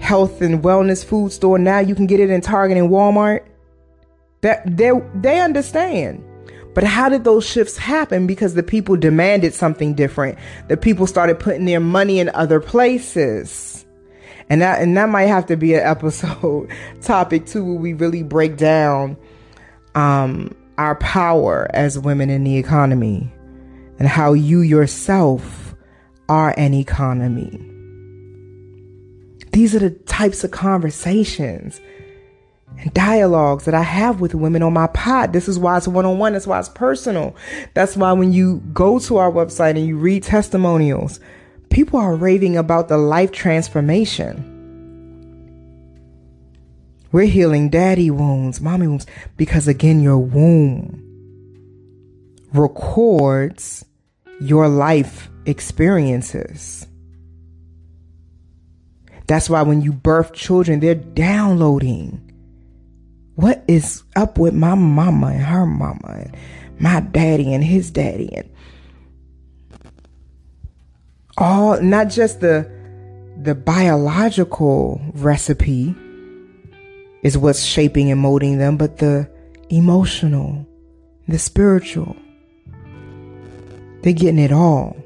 health 0.01 0.43
and 0.43 0.65
wellness 0.65 1.05
food 1.05 1.31
store. 1.31 1.57
Now 1.57 1.79
you 1.79 1.95
can 1.95 2.09
get 2.09 2.19
it 2.19 2.31
in 2.31 2.41
Target 2.41 2.79
and 2.79 2.91
Walmart. 2.91 3.48
That 4.43 4.77
they 4.77 4.91
they 5.15 5.41
understand. 5.41 6.25
But 6.75 6.85
how 6.85 7.09
did 7.09 7.25
those 7.25 7.45
shifts 7.45 7.77
happen? 7.77 8.27
Because 8.27 8.55
the 8.55 8.63
people 8.63 8.97
demanded 8.97 9.53
something 9.53 9.95
different. 9.95 10.39
The 10.69 10.77
people 10.77 11.07
started 11.07 11.41
putting 11.41 11.65
their 11.65 11.81
money 11.81 12.21
in 12.21 12.29
other 12.35 12.61
places. 12.61 13.85
And 14.49 14.63
that 14.63 14.81
and 14.81 14.97
that 14.97 15.09
might 15.09 15.27
have 15.27 15.47
to 15.47 15.57
be 15.57 15.75
an 15.75 15.85
episode 15.85 16.71
topic 17.03 17.47
too, 17.47 17.65
where 17.65 17.81
we 17.81 17.93
really 17.95 18.23
break 18.23 18.57
down 18.57 19.17
um 19.95 20.55
our 20.79 20.95
power 20.97 21.69
as 21.75 21.99
women 21.99 22.31
in 22.31 22.45
the 22.45 22.57
economy 22.57 23.33
and 23.99 24.07
how 24.07 24.33
you 24.33 24.61
yourself 24.61 25.75
are 26.29 26.55
an 26.57 26.75
economy. 26.75 27.65
These 29.53 29.75
are 29.75 29.81
the 29.81 29.91
types 29.91 30.45
of 30.45 30.53
conversations 30.53 31.81
and 32.79 32.95
dialogues 32.95 33.65
that 33.65 33.75
I 33.75 33.83
have 33.83 34.21
with 34.21 34.35
women 34.35 34.63
on 34.63 34.73
my 34.73 34.87
pod. 34.89 35.33
This 35.33 35.49
is 35.49 35.59
why 35.59 35.77
it's 35.77 35.89
one 35.89 36.07
on 36.07 36.19
one. 36.19 36.33
That's 36.33 36.47
why 36.47 36.61
it's 36.61 36.69
personal. 36.69 37.35
That's 37.75 37.97
why 37.97 38.13
when 38.13 38.33
you 38.33 38.63
go 38.73 38.99
to 39.01 39.17
our 39.17 39.31
website 39.31 39.77
and 39.77 39.87
you 39.87 39.97
read 39.97 40.23
testimonials, 40.23 41.19
people 41.71 41.99
are 41.99 42.15
raving 42.15 42.57
about 42.57 42.89
the 42.89 42.97
life 42.97 43.33
transformation. 43.33 44.55
We're 47.11 47.25
healing 47.27 47.71
daddy 47.71 48.11
wounds, 48.11 48.61
mommy 48.61 48.87
wounds, 48.87 49.07
because 49.37 49.67
again, 49.67 50.01
your 50.01 50.19
womb 50.19 51.05
records 52.53 53.85
your 54.41 54.69
life 54.69 55.29
experiences. 55.47 56.87
That's 59.27 59.51
why 59.51 59.63
when 59.63 59.83
you 59.83 59.93
birth 59.93 60.33
children, 60.33 60.81
they're 60.81 60.95
downloading 60.95 62.28
what 63.39 63.63
is 63.69 64.03
up 64.17 64.37
with 64.37 64.53
my 64.53 64.75
mama 64.75 65.29
and 65.29 65.43
her 65.43 65.65
mama 65.65 66.25
and 66.25 66.37
my 66.81 66.99
daddy 66.99 67.55
and 67.55 67.63
his 67.63 67.89
daddy 67.89 68.35
and 68.35 68.51
all 71.37 71.81
not 71.81 72.09
just 72.09 72.41
the 72.41 72.69
the 73.41 73.55
biological 73.55 75.01
recipe 75.15 75.95
is 77.23 77.39
what's 77.39 77.63
shaping 77.63 78.11
and 78.11 78.21
molding 78.21 78.59
them, 78.59 78.77
but 78.77 78.99
the 78.99 79.31
emotional, 79.71 80.67
the 81.29 81.39
spiritual. 81.39 82.17
They're 84.03 84.13
getting 84.13 84.41
it 84.41 84.51
all. 84.51 84.97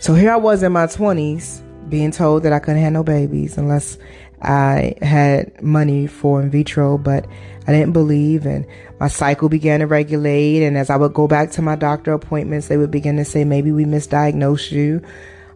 So 0.00 0.14
here 0.14 0.32
I 0.32 0.36
was 0.36 0.62
in 0.62 0.72
my 0.72 0.86
20s 0.86 1.62
being 1.88 2.10
told 2.10 2.42
that 2.42 2.52
I 2.52 2.58
couldn't 2.58 2.82
have 2.82 2.92
no 2.92 3.02
babies 3.02 3.56
unless 3.56 3.96
I 4.42 4.94
had 5.02 5.62
money 5.62 6.06
for 6.06 6.40
in 6.40 6.50
vitro, 6.50 6.96
but 6.96 7.26
I 7.66 7.72
didn't 7.72 7.92
believe 7.92 8.46
and 8.46 8.66
my 8.98 9.08
cycle 9.08 9.48
began 9.48 9.80
to 9.80 9.86
regulate. 9.86 10.62
And 10.62 10.78
as 10.78 10.90
I 10.90 10.96
would 10.96 11.14
go 11.14 11.28
back 11.28 11.50
to 11.52 11.62
my 11.62 11.76
doctor 11.76 12.12
appointments, 12.12 12.68
they 12.68 12.76
would 12.76 12.90
begin 12.90 13.16
to 13.16 13.24
say, 13.24 13.44
maybe 13.44 13.70
we 13.70 13.84
misdiagnosed 13.84 14.72
you. 14.72 15.02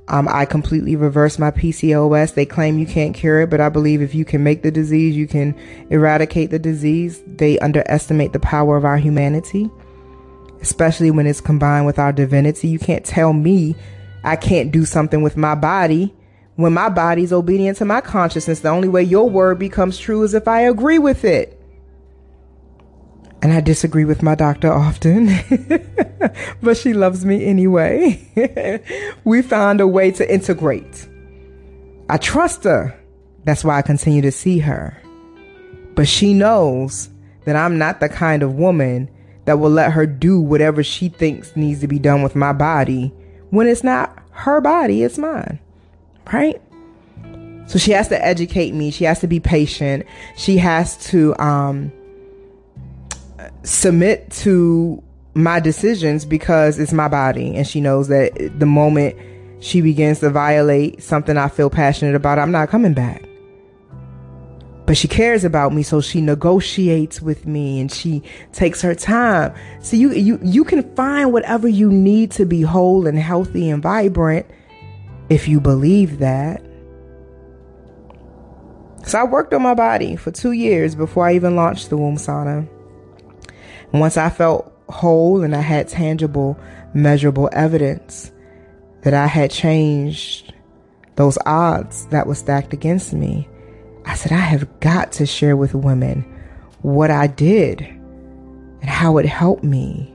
Um, 0.08 0.28
I 0.30 0.44
completely 0.44 0.96
reversed 0.96 1.38
my 1.38 1.50
PCOS. 1.50 2.34
They 2.34 2.44
claim 2.44 2.78
you 2.78 2.86
can't 2.86 3.14
cure 3.14 3.40
it, 3.40 3.50
but 3.50 3.60
I 3.60 3.70
believe 3.70 4.02
if 4.02 4.14
you 4.14 4.26
can 4.26 4.44
make 4.44 4.62
the 4.62 4.70
disease, 4.70 5.16
you 5.16 5.26
can 5.26 5.56
eradicate 5.88 6.50
the 6.50 6.58
disease. 6.58 7.22
They 7.26 7.58
underestimate 7.60 8.34
the 8.34 8.40
power 8.40 8.76
of 8.76 8.84
our 8.84 8.98
humanity, 8.98 9.70
especially 10.60 11.10
when 11.10 11.26
it's 11.26 11.40
combined 11.40 11.86
with 11.86 11.98
our 11.98 12.12
divinity. 12.12 12.68
You 12.68 12.78
can't 12.78 13.04
tell 13.04 13.32
me 13.32 13.76
I 14.24 14.36
can't 14.36 14.70
do 14.70 14.84
something 14.84 15.22
with 15.22 15.38
my 15.38 15.54
body 15.54 16.14
when 16.56 16.72
my 16.72 16.88
body's 16.88 17.32
obedient 17.32 17.78
to 17.78 17.84
my 17.84 18.00
consciousness. 18.00 18.60
The 18.60 18.68
only 18.68 18.88
way 18.88 19.02
your 19.02 19.28
word 19.28 19.58
becomes 19.58 19.98
true 19.98 20.22
is 20.22 20.34
if 20.34 20.48
I 20.48 20.62
agree 20.62 20.98
with 20.98 21.24
it. 21.24 21.60
And 23.42 23.52
I 23.52 23.60
disagree 23.60 24.06
with 24.06 24.22
my 24.22 24.34
doctor 24.34 24.72
often, 24.72 25.28
but 26.62 26.78
she 26.78 26.94
loves 26.94 27.26
me 27.26 27.44
anyway. 27.44 28.80
we 29.24 29.42
found 29.42 29.82
a 29.82 29.86
way 29.86 30.10
to 30.12 30.32
integrate. 30.32 31.08
I 32.08 32.16
trust 32.16 32.64
her. 32.64 32.98
That's 33.44 33.62
why 33.62 33.76
I 33.76 33.82
continue 33.82 34.22
to 34.22 34.32
see 34.32 34.60
her. 34.60 34.96
But 35.94 36.08
she 36.08 36.32
knows 36.32 37.10
that 37.44 37.54
I'm 37.54 37.76
not 37.76 38.00
the 38.00 38.08
kind 38.08 38.42
of 38.42 38.54
woman 38.54 39.10
that 39.44 39.58
will 39.58 39.70
let 39.70 39.92
her 39.92 40.06
do 40.06 40.40
whatever 40.40 40.82
she 40.82 41.10
thinks 41.10 41.54
needs 41.54 41.80
to 41.80 41.88
be 41.88 41.98
done 41.98 42.22
with 42.22 42.34
my 42.34 42.54
body 42.54 43.12
when 43.50 43.66
it's 43.66 43.84
not 43.84 44.18
her 44.30 44.60
body, 44.60 45.02
it's 45.02 45.18
mine. 45.18 45.60
Right? 46.32 46.60
So 47.66 47.78
she 47.78 47.92
has 47.92 48.08
to 48.08 48.24
educate 48.24 48.74
me. 48.74 48.90
She 48.90 49.04
has 49.04 49.20
to 49.20 49.26
be 49.26 49.40
patient. 49.40 50.06
She 50.37 50.58
has 50.58 50.96
to 51.08 51.37
um, 51.38 51.92
submit 53.62 54.30
to 54.30 55.02
my 55.34 55.60
decisions 55.60 56.24
because 56.24 56.78
it's 56.78 56.92
my 56.92 57.08
body. 57.08 57.56
And 57.56 57.66
she 57.66 57.80
knows 57.80 58.08
that 58.08 58.58
the 58.58 58.66
moment 58.66 59.16
she 59.60 59.80
begins 59.80 60.20
to 60.20 60.30
violate 60.30 61.02
something 61.02 61.37
I 61.37 61.48
feel 61.48 61.70
passionate 61.70 62.14
about, 62.14 62.38
I'm 62.38 62.52
not 62.52 62.68
coming 62.68 62.94
back. 62.94 63.24
But 64.87 64.98
she 64.98 65.08
cares 65.08 65.44
about 65.44 65.72
me, 65.72 65.82
so 65.82 66.02
she 66.02 66.20
negotiates 66.20 67.22
with 67.22 67.46
me 67.46 67.80
and 67.80 67.90
she 67.90 68.22
takes 68.52 68.82
her 68.82 68.94
time. 68.94 69.54
So 69.80 69.96
you 69.96 70.12
you 70.12 70.38
you 70.42 70.62
can 70.62 70.94
find 70.94 71.32
whatever 71.32 71.66
you 71.66 71.90
need 71.90 72.30
to 72.32 72.44
be 72.44 72.60
whole 72.60 73.06
and 73.06 73.18
healthy 73.18 73.70
and 73.70 73.82
vibrant 73.82 74.44
if 75.28 75.48
you 75.48 75.60
believe 75.60 76.18
that. 76.18 76.62
So 79.04 79.18
I 79.18 79.24
worked 79.24 79.52
on 79.52 79.62
my 79.62 79.74
body 79.74 80.16
for 80.16 80.30
two 80.30 80.52
years 80.52 80.94
before 80.94 81.26
I 81.26 81.34
even 81.34 81.56
launched 81.56 81.90
the 81.90 81.96
womb 81.96 82.16
sauna. 82.16 82.68
Once 83.92 84.16
I 84.16 84.30
felt 84.30 84.72
whole 84.88 85.42
and 85.42 85.54
I 85.54 85.60
had 85.60 85.88
tangible, 85.88 86.58
measurable 86.94 87.48
evidence 87.52 88.32
that 89.02 89.14
I 89.14 89.26
had 89.26 89.50
changed 89.50 90.52
those 91.16 91.38
odds 91.46 92.06
that 92.06 92.26
were 92.26 92.34
stacked 92.34 92.72
against 92.72 93.12
me, 93.12 93.48
I 94.06 94.14
said, 94.14 94.32
I 94.32 94.37
have 94.40 94.80
got 94.80 95.12
to 95.12 95.26
share 95.26 95.56
with 95.56 95.74
women 95.74 96.22
what 96.82 97.10
I 97.10 97.26
did 97.26 97.80
and 97.80 98.90
how 98.90 99.18
it 99.18 99.26
helped 99.26 99.64
me. 99.64 100.12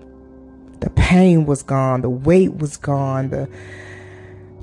The 0.82 0.90
pain 0.92 1.46
was 1.46 1.64
gone, 1.64 2.02
the 2.02 2.10
weight 2.10 2.58
was 2.58 2.78
gone, 2.78 3.30
the 3.30 3.50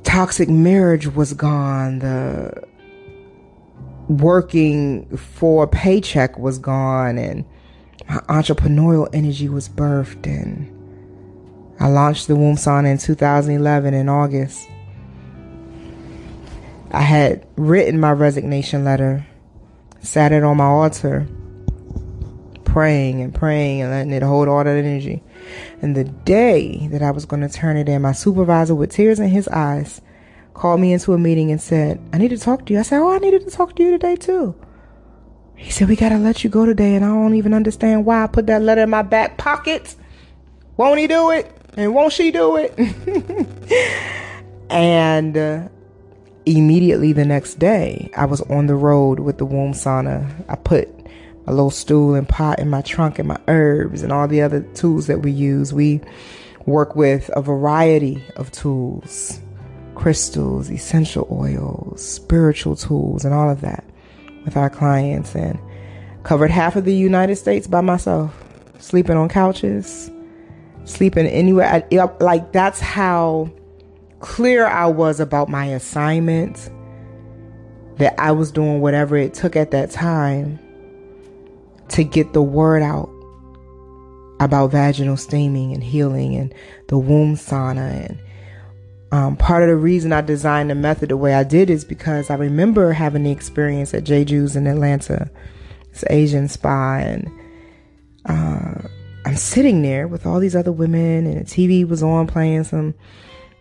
toxic 0.06 0.48
marriage 0.48 1.08
was 1.08 1.34
gone, 1.34 1.98
the 1.98 2.62
working 4.08 5.14
for 5.16 5.64
a 5.64 5.68
paycheck 5.68 6.38
was 6.38 6.58
gone, 6.58 7.18
and 7.18 7.44
my 8.08 8.16
entrepreneurial 8.28 9.08
energy 9.12 9.48
was 9.48 9.68
birthed. 9.68 10.26
And 10.26 10.72
I 11.80 11.88
launched 11.88 12.28
the 12.28 12.36
Womb 12.36 12.54
Sauna 12.54 12.92
in 12.92 12.98
2011 12.98 13.92
in 13.92 14.08
August. 14.08 14.68
I 16.92 17.02
had 17.02 17.46
written 17.56 17.98
my 17.98 18.12
resignation 18.12 18.84
letter, 18.84 19.26
sat 20.00 20.30
it 20.30 20.44
on 20.44 20.56
my 20.56 20.66
altar, 20.66 21.26
praying 22.64 23.20
and 23.20 23.34
praying 23.34 23.82
and 23.82 23.90
letting 23.90 24.12
it 24.12 24.22
hold 24.22 24.46
all 24.46 24.62
that 24.62 24.76
energy. 24.76 25.22
And 25.82 25.96
the 25.96 26.04
day 26.04 26.88
that 26.88 27.02
I 27.02 27.10
was 27.10 27.24
going 27.24 27.42
to 27.42 27.48
turn 27.48 27.76
it 27.76 27.88
in, 27.88 28.02
my 28.02 28.12
supervisor, 28.12 28.74
with 28.74 28.90
tears 28.90 29.20
in 29.20 29.28
his 29.28 29.48
eyes, 29.48 30.00
called 30.54 30.80
me 30.80 30.92
into 30.92 31.12
a 31.12 31.18
meeting 31.18 31.50
and 31.50 31.60
said, 31.60 32.00
I 32.12 32.18
need 32.18 32.28
to 32.28 32.38
talk 32.38 32.66
to 32.66 32.72
you. 32.72 32.78
I 32.78 32.82
said, 32.82 33.00
Oh, 33.00 33.10
I 33.10 33.18
needed 33.18 33.44
to 33.44 33.50
talk 33.50 33.76
to 33.76 33.82
you 33.82 33.90
today 33.90 34.16
too. 34.16 34.54
He 35.54 35.70
said, 35.70 35.88
We 35.88 35.96
got 35.96 36.10
to 36.10 36.18
let 36.18 36.44
you 36.44 36.50
go 36.50 36.66
today. 36.66 36.94
And 36.94 37.04
I 37.04 37.08
don't 37.08 37.34
even 37.34 37.54
understand 37.54 38.04
why 38.04 38.24
I 38.24 38.26
put 38.26 38.46
that 38.46 38.62
letter 38.62 38.82
in 38.82 38.90
my 38.90 39.02
back 39.02 39.36
pocket. 39.36 39.94
Won't 40.76 40.98
he 40.98 41.06
do 41.06 41.30
it? 41.30 41.50
And 41.76 41.94
won't 41.94 42.12
she 42.12 42.30
do 42.30 42.56
it? 42.56 42.74
and 44.70 45.36
uh, 45.36 45.68
immediately 46.46 47.12
the 47.12 47.24
next 47.24 47.58
day, 47.58 48.10
I 48.16 48.24
was 48.24 48.40
on 48.42 48.66
the 48.66 48.74
road 48.74 49.20
with 49.20 49.38
the 49.38 49.44
womb 49.44 49.72
sauna. 49.72 50.44
I 50.48 50.56
put 50.56 50.88
a 51.46 51.52
little 51.52 51.70
stool 51.70 52.14
and 52.14 52.28
pot 52.28 52.58
in 52.58 52.68
my 52.68 52.82
trunk 52.82 53.18
and 53.18 53.28
my 53.28 53.38
herbs 53.48 54.02
and 54.02 54.12
all 54.12 54.26
the 54.28 54.42
other 54.42 54.60
tools 54.74 55.06
that 55.06 55.22
we 55.22 55.30
use. 55.30 55.72
We 55.72 56.00
work 56.66 56.96
with 56.96 57.30
a 57.34 57.42
variety 57.42 58.22
of 58.36 58.50
tools 58.52 59.40
crystals, 59.96 60.70
essential 60.70 61.26
oils, 61.30 62.06
spiritual 62.06 62.76
tools, 62.76 63.24
and 63.24 63.34
all 63.34 63.50
of 63.50 63.62
that 63.62 63.82
with 64.44 64.56
our 64.56 64.70
clients 64.70 65.34
and 65.34 65.58
covered 66.22 66.50
half 66.50 66.76
of 66.76 66.84
the 66.84 66.94
United 66.94 67.36
States 67.36 67.66
by 67.66 67.80
myself, 67.80 68.32
sleeping 68.78 69.16
on 69.16 69.28
couches, 69.28 70.10
sleeping 70.84 71.26
anywhere. 71.26 71.82
Like 72.20 72.52
that's 72.52 72.78
how 72.78 73.50
clear 74.20 74.66
I 74.66 74.86
was 74.86 75.18
about 75.18 75.48
my 75.48 75.64
assignment, 75.64 76.70
that 77.96 78.14
I 78.20 78.32
was 78.32 78.52
doing 78.52 78.80
whatever 78.80 79.16
it 79.16 79.32
took 79.32 79.56
at 79.56 79.70
that 79.70 79.90
time 79.90 80.58
to 81.88 82.04
get 82.04 82.32
the 82.32 82.42
word 82.42 82.82
out 82.82 83.10
about 84.40 84.70
vaginal 84.70 85.16
steaming 85.16 85.72
and 85.72 85.82
healing 85.82 86.34
and 86.34 86.54
the 86.88 86.98
womb 86.98 87.34
sauna 87.34 88.08
and 88.08 88.18
um, 89.12 89.36
part 89.36 89.62
of 89.62 89.68
the 89.68 89.76
reason 89.76 90.12
I 90.12 90.20
designed 90.20 90.68
the 90.68 90.74
method 90.74 91.10
the 91.10 91.16
way 91.16 91.34
I 91.34 91.44
did 91.44 91.70
is 91.70 91.84
because 91.84 92.28
I 92.28 92.34
remember 92.34 92.92
having 92.92 93.22
the 93.22 93.30
experience 93.30 93.94
at 93.94 94.04
Jeju's 94.04 94.56
in 94.56 94.66
Atlanta, 94.66 95.30
this 95.90 96.04
Asian 96.10 96.48
spa, 96.48 96.96
and 96.98 97.30
uh, 98.26 98.88
I'm 99.24 99.36
sitting 99.36 99.82
there 99.82 100.08
with 100.08 100.26
all 100.26 100.40
these 100.40 100.56
other 100.56 100.72
women, 100.72 101.26
and 101.26 101.40
the 101.40 101.44
TV 101.44 101.88
was 101.88 102.02
on 102.02 102.26
playing 102.26 102.64
some 102.64 102.94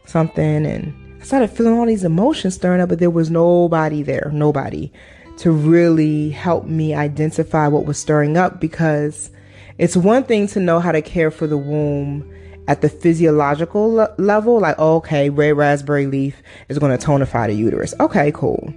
something, 0.05 0.65
and 0.65 1.21
I 1.21 1.23
started 1.23 1.51
feeling 1.51 1.79
all 1.79 1.85
these 1.85 2.03
emotions 2.03 2.55
stirring 2.55 2.81
up, 2.81 2.89
but 2.89 2.99
there 2.99 3.11
was 3.11 3.29
nobody 3.29 4.01
there, 4.01 4.31
nobody 4.33 4.91
to 5.37 5.51
really 5.51 6.29
help 6.29 6.65
me 6.65 6.93
identify 6.93 7.67
what 7.67 7.85
was 7.85 7.97
stirring 7.97 8.37
up 8.37 8.59
because 8.59 9.29
it's 9.77 9.97
one 9.97 10.23
thing 10.23 10.47
to 10.47 10.59
know 10.59 10.79
how 10.79 10.91
to 10.91 11.01
care 11.01 11.31
for 11.31 11.47
the 11.47 11.57
womb 11.57 12.31
at 12.67 12.81
the 12.81 12.89
physiological 12.89 13.93
le- 13.93 14.15
level, 14.17 14.59
like, 14.59 14.75
oh, 14.77 14.95
okay, 14.97 15.29
red 15.29 15.57
raspberry 15.57 16.07
leaf 16.07 16.41
is 16.69 16.79
going 16.79 16.97
to 16.97 17.05
tonify 17.05 17.47
the 17.47 17.53
uterus. 17.53 17.93
Okay, 17.99 18.31
cool. 18.31 18.73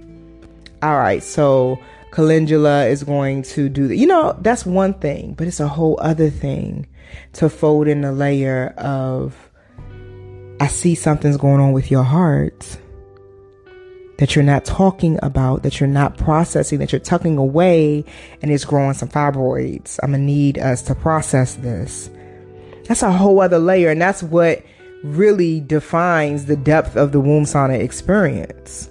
All 0.81 0.97
right, 0.97 1.23
so 1.23 1.79
calendula 2.11 2.85
is 2.87 3.03
going 3.03 3.41
to 3.43 3.69
do 3.69 3.87
that. 3.87 3.95
You 3.95 4.07
know, 4.07 4.37
that's 4.41 4.65
one 4.65 4.93
thing, 4.95 5.33
but 5.33 5.47
it's 5.47 5.59
a 5.59 5.67
whole 5.67 5.97
other 6.01 6.29
thing 6.29 6.87
to 7.33 7.49
fold 7.49 7.87
in 7.87 8.03
a 8.03 8.11
layer 8.11 8.73
of, 8.77 9.35
I 10.59 10.67
see 10.67 10.95
something's 10.95 11.37
going 11.37 11.61
on 11.61 11.71
with 11.71 11.89
your 11.89 12.03
heart 12.03 12.77
that 14.19 14.35
you're 14.35 14.45
not 14.45 14.63
talking 14.63 15.19
about, 15.21 15.63
that 15.63 15.79
you're 15.79 15.89
not 15.89 16.17
processing, 16.17 16.79
that 16.79 16.93
you're 16.93 16.99
tucking 16.99 17.37
away 17.37 18.05
and 18.41 18.51
it's 18.51 18.63
growing 18.63 18.93
some 18.93 19.09
fibroids. 19.09 19.99
I'm 20.01 20.11
going 20.11 20.21
to 20.21 20.25
need 20.25 20.59
us 20.59 20.83
to 20.83 20.95
process 20.95 21.55
this 21.55 22.09
that's 22.89 23.03
a 23.03 23.11
whole 23.11 23.39
other 23.39 23.59
layer. 23.59 23.91
And 23.91 24.01
that's 24.01 24.23
what 24.23 24.63
really 25.03 25.61
defines 25.61 26.45
the 26.45 26.57
depth 26.57 26.97
of 26.97 27.11
the 27.11 27.19
womb 27.21 27.45
sauna 27.45 27.79
experience. 27.79 28.89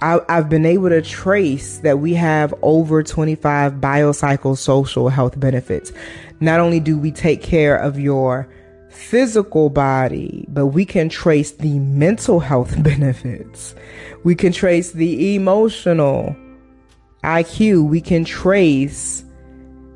I, 0.00 0.20
have 0.28 0.48
been 0.48 0.66
able 0.66 0.88
to 0.88 1.00
trace 1.00 1.78
that 1.78 2.00
we 2.00 2.14
have 2.14 2.52
over 2.62 3.04
25 3.04 3.74
biopsychosocial 3.74 5.12
health 5.12 5.38
benefits. 5.38 5.92
Not 6.40 6.58
only 6.58 6.80
do 6.80 6.98
we 6.98 7.12
take 7.12 7.40
care 7.40 7.76
of 7.76 7.96
your 7.96 8.48
physical 8.92 9.70
body, 9.70 10.44
but 10.48 10.66
we 10.66 10.84
can 10.84 11.08
trace 11.08 11.52
the 11.52 11.78
mental 11.78 12.40
health 12.40 12.80
benefits. 12.82 13.74
We 14.24 14.34
can 14.34 14.52
trace 14.52 14.92
the 14.92 15.34
emotional 15.34 16.36
IQ. 17.24 17.88
We 17.88 18.00
can 18.00 18.24
trace 18.24 19.24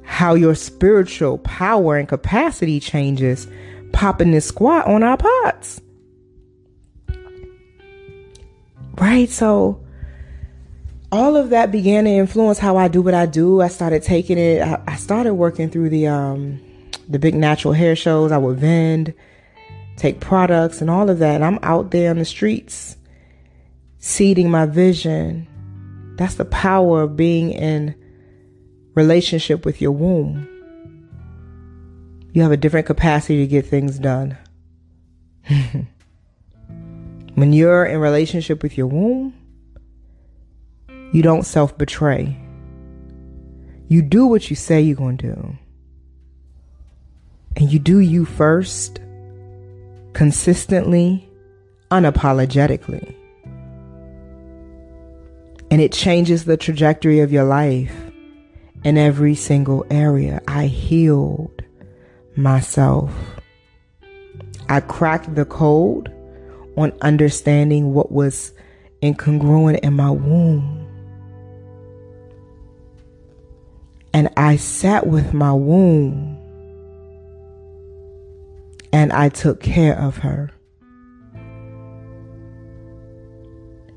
how 0.03 0.35
your 0.35 0.55
spiritual 0.55 1.39
power 1.39 1.97
and 1.97 2.09
capacity 2.09 2.81
changes 2.81 3.47
popping 3.93 4.31
this 4.31 4.47
squat 4.47 4.87
on 4.87 5.03
our 5.03 5.17
pots. 5.17 5.81
Right? 8.99 9.29
So 9.29 9.85
all 11.13 11.37
of 11.37 11.51
that 11.51 11.71
began 11.71 12.05
to 12.05 12.11
influence 12.11 12.59
how 12.59 12.77
I 12.77 12.89
do 12.89 13.03
what 13.03 13.15
I 13.15 13.27
do. 13.27 13.61
I 13.61 13.69
started 13.69 14.03
taking 14.03 14.39
it. 14.39 14.63
I, 14.63 14.83
I 14.87 14.97
started 14.97 15.35
working 15.35 15.71
through 15.71 15.91
the 15.91 16.07
um 16.07 16.61
the 17.09 17.19
big 17.19 17.35
natural 17.35 17.75
hair 17.75 17.97
shows. 17.97 18.33
I 18.33 18.39
would 18.39 18.59
vend 18.59 19.15
take 19.97 20.21
products 20.21 20.81
and 20.81 20.91
all 20.91 21.11
of 21.11 21.19
that. 21.19 21.37
And 21.37 21.45
I'm 21.45 21.59
out 21.63 21.91
there 21.91 22.11
on 22.11 22.19
the 22.19 22.25
streets 22.25 22.97
seeding 23.99 24.51
my 24.51 24.67
vision. 24.67 25.49
That's 26.17 26.35
the 26.37 26.45
power 26.45 27.03
of 27.03 27.17
being 27.17 27.51
in 27.51 27.95
relationship 28.95 29.65
with 29.65 29.81
your 29.81 29.93
womb. 29.93 30.49
You 32.33 32.43
have 32.43 32.53
a 32.53 32.57
different 32.57 32.87
capacity 32.87 33.39
to 33.39 33.47
get 33.47 33.67
things 33.67 33.99
done. 33.99 34.37
when 37.35 37.53
you're 37.53 37.85
in 37.85 37.99
relationship 37.99 38.63
with 38.63 38.77
your 38.77 38.87
womb, 38.87 39.35
you 41.13 41.23
don't 41.23 41.45
self 41.45 41.77
betray. 41.79 42.37
You 43.89 44.03
do 44.03 44.27
what 44.27 44.51
you 44.51 44.57
say 44.57 44.81
you're 44.81 44.97
going 44.97 45.17
to 45.19 45.35
do. 45.35 45.59
And 47.57 47.73
you 47.73 47.79
do 47.79 48.01
you 48.01 48.27
first, 48.27 49.01
consistently, 50.13 51.29
unapologetically. 51.91 53.15
And 55.71 55.81
it 55.81 55.93
changes 55.93 56.45
the 56.45 56.57
trajectory 56.57 57.21
of 57.21 57.33
your 57.33 57.45
life 57.45 57.95
in 58.85 58.99
every 58.99 59.35
single 59.35 59.87
area. 59.91 60.41
I 60.47 60.67
healed 60.67 61.63
myself. 62.37 63.13
I 64.69 64.81
cracked 64.81 65.35
the 65.35 65.45
code 65.45 66.13
on 66.77 66.93
understanding 67.01 67.95
what 67.95 68.13
was 68.13 68.53
incongruent 69.03 69.81
in 69.81 69.95
my 69.95 70.11
womb. 70.11 70.87
And 74.13 74.29
I 74.37 74.57
sat 74.57 75.07
with 75.07 75.33
my 75.33 75.53
womb 75.53 76.36
and 78.97 79.13
I 79.13 79.29
took 79.29 79.61
care 79.61 79.95
of 79.95 80.17
her. 80.17 80.51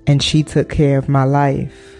And 0.05 0.21
she 0.21 0.43
took 0.43 0.67
care 0.67 0.97
of 0.97 1.07
my 1.07 1.23
life. 1.23 1.95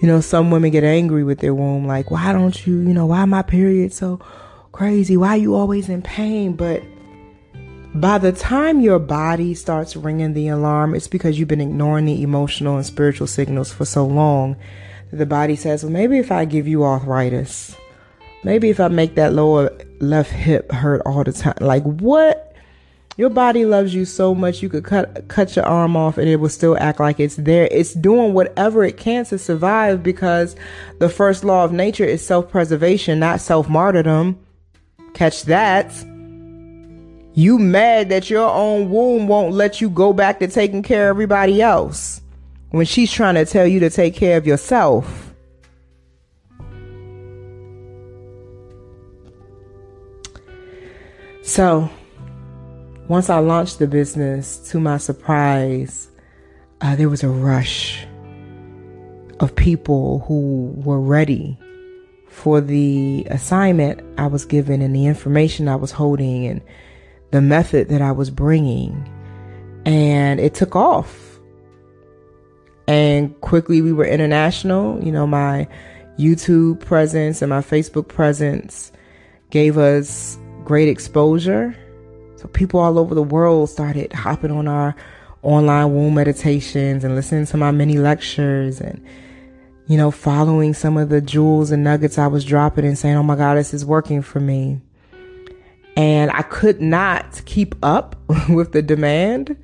You 0.00 0.08
know, 0.08 0.22
some 0.22 0.50
women 0.50 0.70
get 0.70 0.84
angry 0.84 1.22
with 1.22 1.40
their 1.40 1.52
womb, 1.52 1.86
like, 1.86 2.10
why 2.10 2.32
don't 2.32 2.66
you, 2.66 2.78
you 2.78 2.94
know, 2.94 3.04
why 3.04 3.26
my 3.26 3.42
period 3.42 3.92
so 3.92 4.18
crazy? 4.72 5.18
Why 5.18 5.34
you 5.34 5.54
always 5.54 5.90
in 5.90 6.00
pain? 6.00 6.54
But 6.54 6.82
by 7.94 8.16
the 8.16 8.32
time 8.32 8.80
your 8.80 8.98
body 8.98 9.52
starts 9.52 9.96
ringing 9.96 10.32
the 10.32 10.48
alarm, 10.48 10.94
it's 10.94 11.08
because 11.08 11.38
you've 11.38 11.48
been 11.48 11.60
ignoring 11.60 12.06
the 12.06 12.22
emotional 12.22 12.76
and 12.76 12.86
spiritual 12.86 13.26
signals 13.26 13.70
for 13.70 13.84
so 13.84 14.06
long 14.06 14.56
that 15.10 15.16
the 15.16 15.26
body 15.26 15.56
says, 15.56 15.84
well, 15.84 15.92
maybe 15.92 16.16
if 16.16 16.32
I 16.32 16.46
give 16.46 16.66
you 16.66 16.84
arthritis, 16.84 17.76
maybe 18.44 18.70
if 18.70 18.80
I 18.80 18.88
make 18.88 19.14
that 19.14 19.32
lower 19.32 19.70
left 20.00 20.30
hip 20.30 20.70
hurt 20.72 21.02
all 21.04 21.24
the 21.24 21.32
time, 21.32 21.56
like 21.60 21.82
what? 21.84 22.46
Your 23.16 23.28
body 23.28 23.66
loves 23.66 23.94
you 23.94 24.06
so 24.06 24.34
much 24.34 24.62
you 24.62 24.70
could 24.70 24.84
cut 24.84 25.28
cut 25.28 25.54
your 25.54 25.66
arm 25.66 25.94
off 25.94 26.16
and 26.16 26.26
it 26.26 26.36
will 26.36 26.48
still 26.48 26.78
act 26.78 27.00
like 27.00 27.20
it's 27.20 27.36
there. 27.36 27.68
It's 27.70 27.92
doing 27.92 28.32
whatever 28.32 28.82
it 28.82 28.96
can 28.96 29.26
to 29.26 29.36
survive 29.36 30.02
because 30.02 30.56
the 31.00 31.08
first 31.10 31.44
law 31.44 31.64
of 31.64 31.72
nature 31.72 32.04
is 32.04 32.24
self-preservation, 32.24 33.18
not 33.18 33.40
self-martyrdom. 33.40 34.38
Catch 35.12 35.42
that. 35.44 35.92
You 37.34 37.58
mad 37.58 38.08
that 38.08 38.30
your 38.30 38.48
own 38.48 38.90
womb 38.90 39.28
won't 39.28 39.52
let 39.52 39.80
you 39.82 39.90
go 39.90 40.12
back 40.14 40.38
to 40.38 40.48
taking 40.48 40.82
care 40.82 41.10
of 41.10 41.16
everybody 41.16 41.60
else 41.60 42.22
when 42.70 42.86
she's 42.86 43.12
trying 43.12 43.34
to 43.34 43.44
tell 43.44 43.66
you 43.66 43.80
to 43.80 43.90
take 43.90 44.14
care 44.14 44.38
of 44.38 44.46
yourself. 44.46 45.29
So, 51.50 51.90
once 53.08 53.28
I 53.28 53.40
launched 53.40 53.80
the 53.80 53.88
business, 53.88 54.56
to 54.70 54.78
my 54.78 54.98
surprise, 54.98 56.08
uh, 56.80 56.94
there 56.94 57.08
was 57.08 57.24
a 57.24 57.28
rush 57.28 58.06
of 59.40 59.56
people 59.56 60.20
who 60.28 60.72
were 60.76 61.00
ready 61.00 61.58
for 62.28 62.60
the 62.60 63.26
assignment 63.30 64.00
I 64.16 64.28
was 64.28 64.44
given 64.44 64.80
and 64.80 64.94
the 64.94 65.06
information 65.06 65.66
I 65.66 65.74
was 65.74 65.90
holding 65.90 66.46
and 66.46 66.60
the 67.32 67.40
method 67.40 67.88
that 67.88 68.00
I 68.00 68.12
was 68.12 68.30
bringing. 68.30 69.10
And 69.84 70.38
it 70.38 70.54
took 70.54 70.76
off. 70.76 71.40
And 72.86 73.38
quickly 73.40 73.82
we 73.82 73.92
were 73.92 74.06
international. 74.06 75.04
You 75.04 75.10
know, 75.10 75.26
my 75.26 75.66
YouTube 76.16 76.78
presence 76.78 77.42
and 77.42 77.50
my 77.50 77.60
Facebook 77.60 78.06
presence 78.06 78.92
gave 79.50 79.78
us 79.78 80.38
great 80.64 80.88
exposure. 80.88 81.76
So 82.36 82.48
people 82.48 82.80
all 82.80 82.98
over 82.98 83.14
the 83.14 83.22
world 83.22 83.70
started 83.70 84.12
hopping 84.12 84.50
on 84.50 84.68
our 84.68 84.94
online 85.42 85.94
womb 85.94 86.14
meditations 86.14 87.04
and 87.04 87.14
listening 87.14 87.46
to 87.46 87.56
my 87.56 87.70
mini 87.70 87.98
lectures 87.98 88.80
and 88.80 89.04
you 89.86 89.96
know, 89.96 90.12
following 90.12 90.72
some 90.72 90.96
of 90.96 91.08
the 91.08 91.20
jewels 91.20 91.72
and 91.72 91.82
nuggets 91.82 92.16
I 92.16 92.28
was 92.28 92.44
dropping 92.44 92.84
and 92.84 92.96
saying, 92.96 93.16
oh 93.16 93.24
my 93.24 93.34
God, 93.34 93.56
this 93.56 93.74
is 93.74 93.84
working 93.84 94.22
for 94.22 94.38
me 94.38 94.80
and 95.96 96.30
I 96.30 96.42
could 96.42 96.80
not 96.80 97.42
keep 97.44 97.74
up 97.82 98.16
with 98.48 98.72
the 98.72 98.82
demand. 98.82 99.56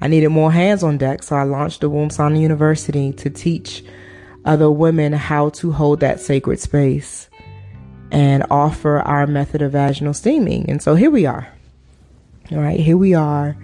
I 0.00 0.08
needed 0.08 0.30
more 0.30 0.52
hands 0.52 0.82
on 0.82 0.98
deck, 0.98 1.22
so 1.22 1.36
I 1.36 1.44
launched 1.44 1.80
the 1.80 1.88
Womb 1.88 2.08
Sauna 2.08 2.40
University 2.40 3.12
to 3.14 3.30
teach 3.30 3.84
other 4.44 4.70
women 4.70 5.12
how 5.12 5.50
to 5.50 5.70
hold 5.70 6.00
that 6.00 6.20
sacred 6.20 6.58
space 6.58 7.30
and 8.12 8.44
offer 8.50 9.00
our 9.00 9.26
method 9.26 9.62
of 9.62 9.72
vaginal 9.72 10.12
steaming. 10.12 10.68
And 10.70 10.82
so 10.82 10.94
here 10.94 11.10
we 11.10 11.24
are. 11.24 11.48
All 12.52 12.58
right, 12.58 12.78
here 12.78 12.98
we 12.98 13.14
are, 13.14 13.56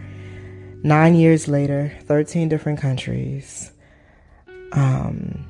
nine 0.83 1.15
years 1.15 1.47
later, 1.47 1.93
13 2.05 2.49
different 2.49 2.81
countries, 2.81 3.71
um, 4.73 5.45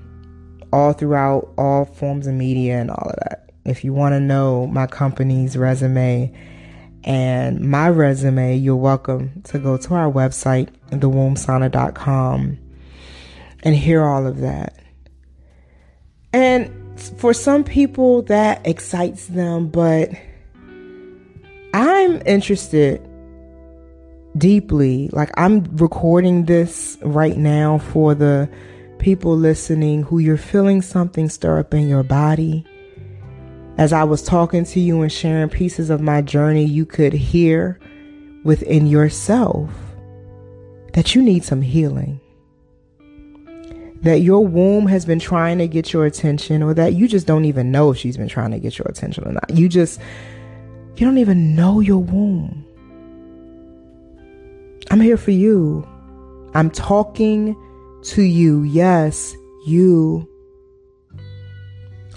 all 0.73 0.93
throughout 0.93 1.53
all 1.57 1.85
forms 1.85 2.27
of 2.27 2.35
media 2.35 2.81
and 2.81 2.91
all 2.91 3.09
of 3.09 3.17
that. 3.21 3.51
If 3.65 3.85
you 3.85 3.93
want 3.93 4.15
to 4.15 4.21
know 4.21 4.67
my 4.67 4.89
company's 4.89 5.57
resume 5.57 6.35
and 7.05 7.61
my 7.61 7.91
resume, 7.91 8.57
you're 8.57 8.75
welcome 8.75 9.43
to 9.45 9.61
go 9.61 9.77
to 9.77 9.95
our 9.95 10.11
website, 10.11 10.71
thewombsauna.com, 10.91 12.59
and 13.63 13.77
hear 13.77 14.03
all 14.03 14.27
of 14.27 14.39
that. 14.41 14.75
And 16.33 16.78
for 17.19 17.35
some 17.35 17.65
people, 17.65 18.23
that 18.23 18.67
excites 18.67 19.27
them, 19.27 19.69
but 19.69 20.11
I'm 21.75 22.23
interested 22.25 23.07
deeply. 24.37 25.11
Like, 25.13 25.31
I'm 25.37 25.65
recording 25.77 26.45
this 26.45 26.97
right 27.03 27.37
now 27.37 27.79
for 27.79 28.15
the 28.15 28.49
people 28.99 29.37
listening 29.37 30.03
who 30.03 30.19
you're 30.19 30.37
feeling 30.37 30.83
something 30.83 31.29
stir 31.29 31.59
up 31.59 31.75
in 31.75 31.89
your 31.89 32.03
body 32.03 32.65
as 33.79 33.93
I 33.93 34.03
was 34.03 34.23
talking 34.23 34.65
to 34.65 34.81
you 34.81 35.03
and 35.03 35.11
sharing 35.11 35.49
pieces 35.49 35.89
of 35.89 36.01
my 36.01 36.21
journey, 36.21 36.65
you 36.65 36.85
could 36.85 37.13
hear 37.13 37.79
within 38.43 38.89
yourself 38.89 39.71
that 40.95 41.15
you 41.15 41.23
need 41.23 41.45
some 41.45 41.63
healing. 41.63 42.21
That 44.03 44.21
your 44.21 44.47
womb 44.47 44.87
has 44.87 45.05
been 45.05 45.19
trying 45.19 45.59
to 45.59 45.67
get 45.67 45.93
your 45.93 46.07
attention, 46.07 46.63
or 46.63 46.73
that 46.75 46.95
you 46.95 47.09
just 47.09 47.27
don't 47.27 47.45
even 47.45 47.73
know 47.73 47.91
if 47.91 47.99
she's 47.99 48.17
been 48.17 48.29
trying 48.29 48.53
to 48.53 48.59
get 48.59 48.79
your 48.79 48.87
attention 48.89 49.25
or 49.27 49.33
not. 49.33 49.51
You 49.51 49.69
just, 49.69 50.01
you 50.97 51.07
don't 51.07 51.19
even 51.19 51.57
know 51.57 51.81
your 51.81 51.99
womb. 51.99 52.65
I'm 54.91 55.01
here 55.01 55.17
for 55.17 55.33
you. 55.33 55.87
I'm 56.55 56.71
talking 56.71 57.57
to 58.05 58.23
you. 58.23 58.63
Yes, 58.63 59.35
you. 59.67 60.29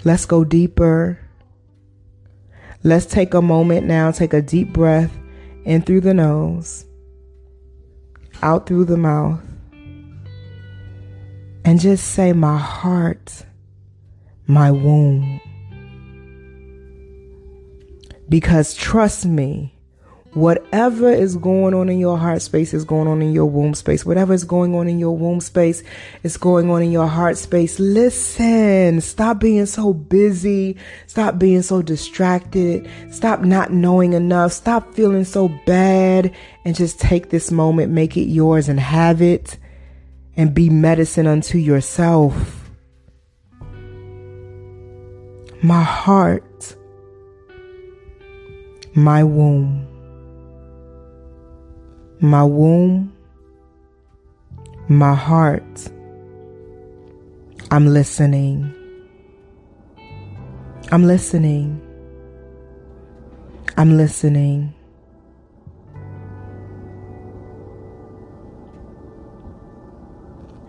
Let's 0.04 0.26
go 0.26 0.44
deeper. 0.44 1.20
Let's 2.84 3.06
take 3.06 3.34
a 3.34 3.42
moment 3.42 3.86
now, 3.86 4.10
take 4.12 4.34
a 4.34 4.42
deep 4.42 4.74
breath 4.74 5.16
in 5.66 5.84
through 5.84 6.02
the 6.02 6.14
nose, 6.16 6.86
out 8.42 8.66
through 8.66 8.86
the 8.86 8.98
mouth, 8.98 9.40
and 11.66 11.80
just 11.80 12.10
say, 12.10 12.34
My 12.34 12.58
heart, 12.58 13.46
my 14.48 14.72
womb. 14.72 15.40
Because 18.30 18.74
trust 18.74 19.26
me, 19.26 19.74
Whatever 20.34 21.12
is 21.12 21.36
going 21.36 21.74
on 21.74 21.90
in 21.90 22.00
your 22.00 22.18
heart 22.18 22.42
space 22.42 22.74
is 22.74 22.86
going 22.86 23.06
on 23.06 23.22
in 23.22 23.34
your 23.34 23.48
womb 23.48 23.74
space. 23.74 24.06
Whatever 24.06 24.34
is 24.34 24.46
going 24.46 24.74
on 24.74 24.88
in 24.88 24.98
your 24.98 25.18
womb 25.18 25.42
space 25.42 25.84
is 26.24 26.38
going 26.38 26.70
on 26.70 26.82
in 26.82 26.90
your 26.90 27.08
heart 27.08 27.38
space. 27.38 27.78
Listen, 27.82 29.02
stop 29.02 29.42
being 29.42 29.66
so 29.66 29.94
busy. 29.94 30.78
Stop 31.08 31.38
being 31.38 31.62
so 31.62 31.82
distracted. 31.82 32.90
Stop 33.10 33.42
not 33.42 33.74
knowing 33.74 34.14
enough. 34.14 34.54
Stop 34.54 34.94
feeling 34.94 35.26
so 35.26 35.50
bad 35.66 36.34
and 36.64 36.78
just 36.78 36.98
take 36.98 37.30
this 37.30 37.52
moment, 37.52 37.92
make 37.92 38.16
it 38.16 38.30
yours 38.30 38.70
and 38.70 38.80
have 38.80 39.22
it 39.22 39.58
and 40.36 40.54
be 40.54 40.70
medicine 40.70 41.28
unto 41.28 41.58
yourself. 41.58 42.70
My 45.62 45.84
heart, 45.84 46.76
my 48.94 49.24
womb. 49.24 49.88
My 52.24 52.44
womb, 52.44 53.12
my 54.88 55.16
heart. 55.16 55.90
I'm 57.72 57.88
listening. 57.88 58.72
I'm 60.92 61.04
listening. 61.04 61.82
I'm 63.76 63.98
listening. 63.98 64.76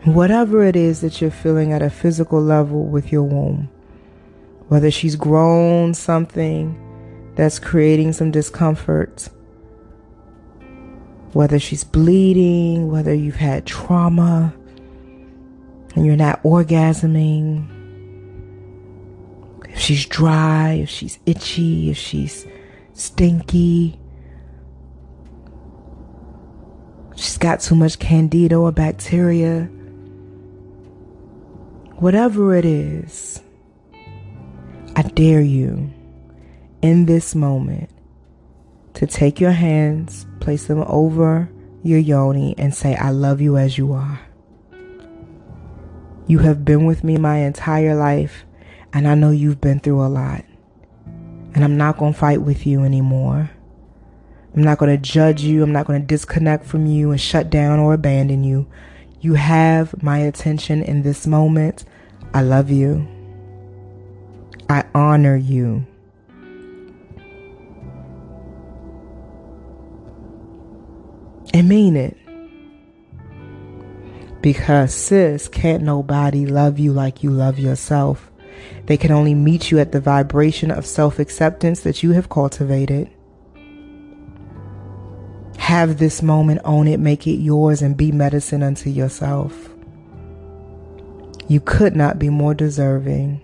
Whatever 0.04 0.64
it 0.64 0.74
is 0.74 1.00
that 1.02 1.20
you're 1.20 1.30
feeling 1.30 1.72
at 1.72 1.80
a 1.80 1.88
physical 1.88 2.42
level 2.42 2.86
with 2.86 3.12
your 3.12 3.22
womb, 3.22 3.70
whether 4.66 4.90
she's 4.90 5.14
grown 5.14 5.94
something 5.94 6.76
that's 7.36 7.60
creating 7.60 8.12
some 8.12 8.32
discomfort, 8.32 9.28
whether 11.34 11.60
she's 11.60 11.84
bleeding, 11.84 12.90
whether 12.90 13.14
you've 13.14 13.36
had 13.36 13.64
trauma 13.64 14.52
and 15.94 16.04
you're 16.04 16.16
not 16.16 16.42
orgasming, 16.42 17.68
if 19.68 19.78
she's 19.78 20.04
dry, 20.06 20.72
if 20.82 20.88
she's 20.88 21.20
itchy, 21.26 21.90
if 21.90 21.96
she's 21.96 22.44
stinky, 22.92 24.00
she's 27.14 27.38
got 27.38 27.60
too 27.60 27.76
much 27.76 28.00
candida 28.00 28.56
or 28.56 28.72
bacteria, 28.72 29.70
whatever 32.02 32.52
it 32.56 32.64
is, 32.64 33.40
I 34.96 35.02
dare 35.02 35.40
you 35.40 35.88
in 36.82 37.06
this 37.06 37.32
moment 37.32 37.90
to 38.94 39.06
take 39.06 39.38
your 39.38 39.52
hands, 39.52 40.26
place 40.40 40.66
them 40.66 40.82
over 40.88 41.48
your 41.84 42.00
yoni, 42.00 42.56
and 42.58 42.74
say, 42.74 42.96
I 42.96 43.10
love 43.10 43.40
you 43.40 43.56
as 43.56 43.78
you 43.78 43.92
are. 43.92 44.20
You 46.26 46.40
have 46.40 46.64
been 46.64 46.86
with 46.86 47.04
me 47.04 47.18
my 47.18 47.36
entire 47.36 47.94
life, 47.94 48.46
and 48.92 49.06
I 49.06 49.14
know 49.14 49.30
you've 49.30 49.60
been 49.60 49.78
through 49.78 50.04
a 50.04 50.08
lot. 50.08 50.44
And 51.54 51.62
I'm 51.62 51.76
not 51.76 51.98
going 51.98 52.14
to 52.14 52.18
fight 52.18 52.42
with 52.42 52.66
you 52.66 52.82
anymore. 52.82 53.48
I'm 54.56 54.62
not 54.64 54.78
going 54.78 54.90
to 54.90 55.00
judge 55.00 55.42
you. 55.42 55.62
I'm 55.62 55.72
not 55.72 55.86
going 55.86 56.00
to 56.00 56.06
disconnect 56.06 56.64
from 56.64 56.84
you 56.86 57.12
and 57.12 57.20
shut 57.20 57.48
down 57.48 57.78
or 57.78 57.94
abandon 57.94 58.42
you. 58.42 58.66
You 59.20 59.34
have 59.34 60.02
my 60.02 60.18
attention 60.18 60.82
in 60.82 61.02
this 61.02 61.28
moment. 61.28 61.84
I 62.34 62.42
love 62.42 62.70
you. 62.70 63.06
I 64.68 64.84
honor 64.94 65.36
you. 65.36 65.86
and 71.52 71.68
mean 71.68 71.96
it. 71.96 72.16
Because, 74.40 74.92
sis, 74.92 75.48
can't 75.48 75.84
nobody 75.84 76.46
love 76.46 76.78
you 76.78 76.92
like 76.92 77.22
you 77.22 77.30
love 77.30 77.58
yourself. 77.58 78.30
They 78.86 78.96
can 78.96 79.12
only 79.12 79.34
meet 79.34 79.70
you 79.70 79.78
at 79.78 79.92
the 79.92 80.00
vibration 80.00 80.70
of 80.70 80.84
self 80.84 81.18
acceptance 81.18 81.80
that 81.80 82.02
you 82.02 82.12
have 82.12 82.28
cultivated. 82.28 83.10
Have 85.58 85.98
this 85.98 86.22
moment, 86.22 86.60
own 86.64 86.88
it, 86.88 86.98
make 86.98 87.26
it 87.26 87.36
yours, 87.36 87.82
and 87.82 87.96
be 87.96 88.10
medicine 88.10 88.62
unto 88.64 88.90
yourself. 88.90 89.71
You 91.52 91.60
could 91.60 91.94
not 91.94 92.18
be 92.18 92.30
more 92.30 92.54
deserving. 92.54 93.38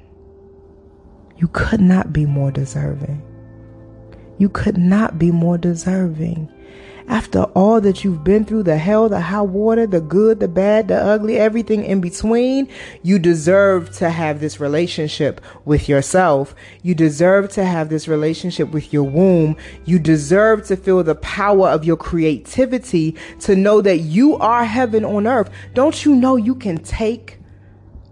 You 1.37 1.47
could 1.49 1.83
not 1.83 2.11
be 2.11 2.25
more 2.25 2.51
deserving. 2.51 3.21
You 4.38 4.49
could 4.49 4.79
not 4.79 5.18
be 5.18 5.31
more 5.31 5.59
deserving 5.59 6.49
after 7.09 7.44
all 7.55 7.81
that 7.81 8.05
you've 8.05 8.23
been 8.23 8.44
through 8.44 8.64
the 8.64 8.77
hell, 8.77 9.09
the 9.09 9.21
high 9.21 9.40
water, 9.40 9.87
the 9.87 10.01
good, 10.01 10.40
the 10.40 10.49
bad, 10.49 10.88
the 10.88 10.97
ugly, 10.97 11.38
everything 11.38 11.85
in 11.85 12.01
between, 12.01 12.68
you 13.03 13.18
deserve 13.18 13.90
to 13.97 14.11
have 14.11 14.40
this 14.40 14.61
relationship 14.61 15.40
with 15.64 15.88
yourself. 15.88 16.55
You 16.83 16.94
deserve 16.94 17.51
to 17.53 17.64
have 17.64 17.88
this 17.88 18.09
relationship 18.09 18.71
with 18.73 18.92
your 18.92 19.05
womb. 19.05 19.57
You 19.87 19.99
deserve 19.99 20.66
to 20.66 20.77
feel 20.77 21.03
the 21.03 21.14
power 21.16 21.68
of 21.68 21.85
your 21.85 21.97
creativity 21.97 23.16
to 23.40 23.57
know 23.57 23.81
that 23.81 23.99
you 23.99 24.37
are 24.37 24.64
heaven 24.64 25.05
on 25.05 25.27
earth. 25.27 25.51
Don't 25.75 26.05
you 26.05 26.14
know 26.14 26.37
you 26.37 26.55
can 26.55 26.77
take 26.79 27.38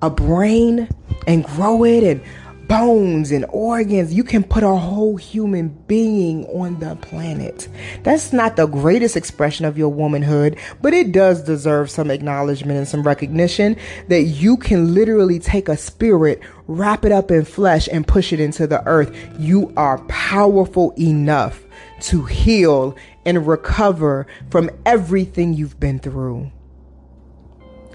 a 0.02 0.10
brain 0.10 0.88
and 1.26 1.44
grow 1.44 1.84
it 1.84 2.04
and 2.04 2.20
bones 2.68 3.30
and 3.30 3.46
organs. 3.50 4.12
You 4.12 4.24
can 4.24 4.42
put 4.42 4.62
a 4.62 4.74
whole 4.74 5.16
human 5.16 5.68
being 5.86 6.46
on 6.46 6.78
the 6.80 6.96
planet. 6.96 7.68
That's 8.02 8.32
not 8.32 8.56
the 8.56 8.66
greatest 8.66 9.16
expression 9.16 9.64
of 9.64 9.78
your 9.78 9.88
womanhood, 9.88 10.58
but 10.82 10.92
it 10.92 11.12
does 11.12 11.42
deserve 11.42 11.90
some 11.90 12.10
acknowledgement 12.10 12.78
and 12.78 12.88
some 12.88 13.02
recognition 13.02 13.76
that 14.08 14.22
you 14.22 14.56
can 14.56 14.94
literally 14.94 15.38
take 15.38 15.68
a 15.68 15.76
spirit, 15.76 16.40
wrap 16.66 17.04
it 17.04 17.12
up 17.12 17.30
in 17.30 17.44
flesh, 17.44 17.88
and 17.90 18.06
push 18.06 18.32
it 18.32 18.40
into 18.40 18.66
the 18.66 18.84
earth. 18.86 19.14
You 19.38 19.72
are 19.76 19.98
powerful 20.06 20.92
enough 20.98 21.62
to 22.00 22.24
heal 22.24 22.96
and 23.24 23.46
recover 23.46 24.26
from 24.50 24.70
everything 24.84 25.54
you've 25.54 25.80
been 25.80 25.98
through. 25.98 26.50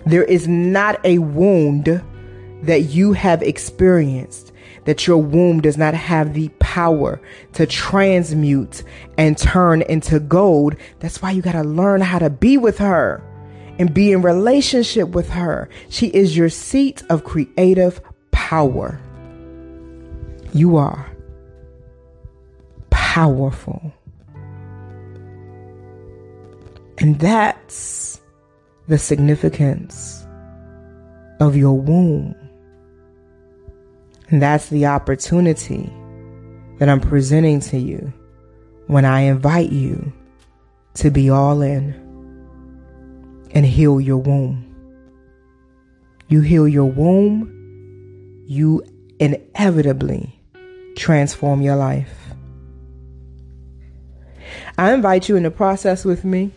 There 0.05 0.23
is 0.23 0.47
not 0.47 1.03
a 1.05 1.19
wound 1.19 2.03
that 2.63 2.81
you 2.81 3.13
have 3.13 3.41
experienced 3.41 4.51
that 4.85 5.05
your 5.05 5.17
womb 5.17 5.61
does 5.61 5.77
not 5.77 5.93
have 5.93 6.33
the 6.33 6.49
power 6.59 7.21
to 7.53 7.65
transmute 7.65 8.83
and 9.17 9.37
turn 9.37 9.83
into 9.83 10.19
gold. 10.19 10.75
That's 10.99 11.21
why 11.21 11.31
you 11.31 11.41
got 11.41 11.51
to 11.53 11.63
learn 11.63 12.01
how 12.01 12.19
to 12.19 12.29
be 12.29 12.57
with 12.57 12.79
her 12.79 13.23
and 13.77 13.93
be 13.93 14.11
in 14.11 14.21
relationship 14.21 15.09
with 15.09 15.29
her. 15.29 15.69
She 15.89 16.07
is 16.07 16.35
your 16.35 16.49
seat 16.49 17.03
of 17.09 17.23
creative 17.23 18.01
power. 18.31 18.99
You 20.53 20.77
are 20.77 21.09
powerful. 22.89 23.93
And 26.97 27.19
that's 27.19 28.21
the 28.91 28.97
significance 28.97 30.27
of 31.39 31.55
your 31.55 31.79
womb. 31.79 32.35
And 34.27 34.41
that's 34.41 34.67
the 34.67 34.85
opportunity 34.85 35.89
that 36.77 36.89
I'm 36.89 36.99
presenting 36.99 37.61
to 37.61 37.77
you 37.77 38.11
when 38.87 39.05
I 39.05 39.21
invite 39.21 39.71
you 39.71 40.11
to 40.95 41.09
be 41.09 41.29
all 41.29 41.61
in 41.61 41.93
and 43.51 43.65
heal 43.65 44.01
your 44.01 44.17
womb. 44.17 44.67
You 46.27 46.41
heal 46.41 46.67
your 46.67 46.91
womb, 46.91 48.43
you 48.45 48.83
inevitably 49.19 50.37
transform 50.97 51.61
your 51.61 51.77
life. 51.77 52.13
I 54.77 54.91
invite 54.91 55.29
you 55.29 55.37
in 55.37 55.43
the 55.43 55.51
process 55.51 56.03
with 56.03 56.25
me 56.25 56.51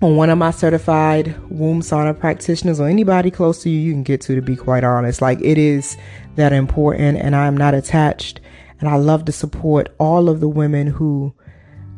one 0.00 0.30
of 0.30 0.38
my 0.38 0.50
certified 0.50 1.34
womb 1.50 1.80
sauna 1.80 2.18
practitioners 2.18 2.78
or 2.80 2.88
anybody 2.88 3.30
close 3.30 3.62
to 3.62 3.70
you 3.70 3.78
you 3.78 3.92
can 3.92 4.02
get 4.02 4.20
to 4.20 4.34
to 4.34 4.42
be 4.42 4.56
quite 4.56 4.84
honest. 4.84 5.22
Like 5.22 5.40
it 5.40 5.58
is 5.58 5.96
that 6.36 6.52
important 6.52 7.18
and 7.18 7.34
i'm 7.34 7.56
not 7.56 7.72
attached 7.72 8.40
and 8.78 8.88
i 8.88 8.96
love 8.96 9.24
to 9.24 9.32
support 9.32 9.94
all 9.98 10.28
of 10.28 10.40
the 10.40 10.48
women 10.48 10.86
who 10.86 11.34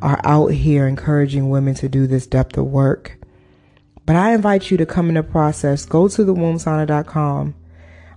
are 0.01 0.21
out 0.23 0.53
here 0.53 0.87
encouraging 0.87 1.51
women 1.51 1.75
to 1.75 1.89
do 1.89 2.07
this 2.07 2.27
depth 2.27 2.57
of 2.57 2.67
work. 2.67 3.19
But 4.07 4.17
i 4.17 4.33
invite 4.33 4.71
you 4.71 4.77
to 4.77 4.87
come 4.87 5.09
in 5.09 5.17
the 5.17 5.23
process. 5.25 5.85
Go 5.85 6.07
to 6.09 6.25
the 6.25 6.35
wombsauna.com 6.35 7.55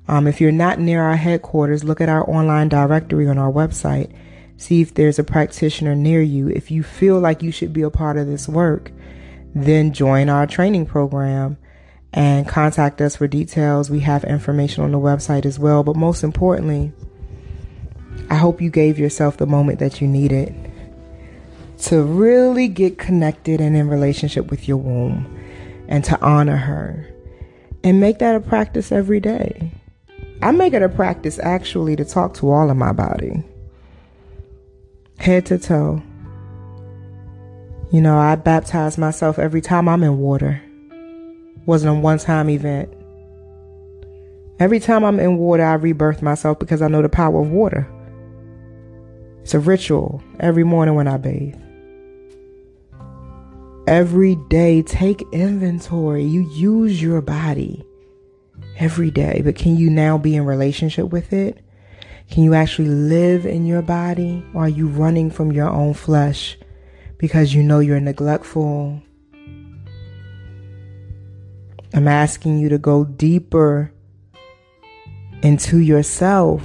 um, 0.07 0.27
if 0.27 0.39
you're 0.39 0.51
not 0.51 0.79
near 0.79 1.01
our 1.01 1.15
headquarters 1.15 1.83
look 1.83 2.01
at 2.01 2.09
our 2.09 2.29
online 2.29 2.69
directory 2.69 3.27
on 3.27 3.39
our 3.39 3.51
website. 3.51 4.13
See 4.57 4.81
if 4.81 4.93
there's 4.93 5.17
a 5.17 5.23
practitioner 5.23 5.95
near 5.95 6.21
you. 6.21 6.49
If 6.49 6.69
you 6.69 6.83
feel 6.83 7.19
like 7.19 7.41
you 7.41 7.51
should 7.51 7.73
be 7.73 7.81
a 7.81 7.89
part 7.89 8.17
of 8.17 8.27
this 8.27 8.47
work 8.47 8.91
then 9.53 9.93
join 9.93 10.29
our 10.29 10.47
training 10.47 10.85
program 10.85 11.57
and 12.13 12.47
contact 12.47 13.01
us 13.01 13.15
for 13.15 13.27
details. 13.27 13.89
We 13.89 14.01
have 14.01 14.23
information 14.23 14.83
on 14.83 14.91
the 14.91 14.99
website 14.99 15.45
as 15.45 15.59
well. 15.59 15.83
But 15.83 15.95
most 15.95 16.23
importantly, 16.23 16.91
I 18.29 18.35
hope 18.35 18.61
you 18.61 18.69
gave 18.69 18.99
yourself 18.99 19.37
the 19.37 19.45
moment 19.45 19.79
that 19.79 20.01
you 20.01 20.07
needed 20.07 20.55
to 21.79 22.03
really 22.03 22.67
get 22.67 22.97
connected 22.97 23.59
and 23.59 23.75
in 23.75 23.89
relationship 23.89 24.51
with 24.51 24.67
your 24.67 24.77
womb 24.77 25.25
and 25.87 26.03
to 26.05 26.19
honor 26.21 26.57
her 26.57 27.07
and 27.83 27.99
make 27.99 28.19
that 28.19 28.35
a 28.35 28.39
practice 28.39 28.91
every 28.91 29.19
day. 29.19 29.71
I 30.41 30.51
make 30.51 30.73
it 30.73 30.81
a 30.81 30.89
practice 30.89 31.39
actually 31.39 31.95
to 31.95 32.05
talk 32.05 32.35
to 32.35 32.51
all 32.51 32.69
of 32.69 32.77
my 32.77 32.91
body, 32.91 33.43
head 35.17 35.45
to 35.47 35.57
toe 35.57 36.01
you 37.91 38.01
know, 38.01 38.17
I 38.17 38.35
baptize 38.35 38.97
myself 38.97 39.37
every 39.37 39.59
time 39.59 39.89
I'm 39.89 40.03
in 40.03 40.17
water. 40.17 40.61
Wasn't 41.65 41.97
a 41.97 41.99
one 41.99 42.19
time 42.19 42.49
event. 42.49 42.91
Every 44.59 44.79
time 44.79 45.03
I'm 45.03 45.19
in 45.19 45.37
water, 45.37 45.63
I 45.63 45.73
rebirth 45.73 46.21
myself 46.21 46.57
because 46.57 46.81
I 46.81 46.87
know 46.87 47.01
the 47.01 47.09
power 47.09 47.41
of 47.41 47.51
water. 47.51 47.85
It's 49.41 49.53
a 49.53 49.59
ritual 49.59 50.23
every 50.39 50.63
morning 50.63 50.95
when 50.95 51.07
I 51.07 51.17
bathe. 51.17 51.55
Every 53.87 54.35
day, 54.49 54.83
take 54.83 55.23
inventory. 55.33 56.23
You 56.23 56.49
use 56.51 57.01
your 57.01 57.21
body 57.21 57.83
every 58.77 59.11
day, 59.11 59.41
but 59.43 59.55
can 59.55 59.75
you 59.75 59.89
now 59.89 60.17
be 60.17 60.35
in 60.35 60.45
relationship 60.45 61.09
with 61.09 61.33
it? 61.33 61.59
Can 62.29 62.43
you 62.43 62.53
actually 62.53 62.87
live 62.87 63.45
in 63.45 63.65
your 63.65 63.81
body? 63.81 64.45
Or 64.53 64.65
are 64.65 64.69
you 64.69 64.87
running 64.87 65.29
from 65.29 65.51
your 65.51 65.69
own 65.69 65.93
flesh 65.93 66.57
because 67.21 67.53
you 67.53 67.61
know 67.61 67.77
you're 67.77 67.99
neglectful? 67.99 68.99
I'm 71.93 72.07
asking 72.07 72.57
you 72.57 72.67
to 72.69 72.79
go 72.79 73.05
deeper 73.05 73.93
into 75.43 75.77
yourself, 75.77 76.63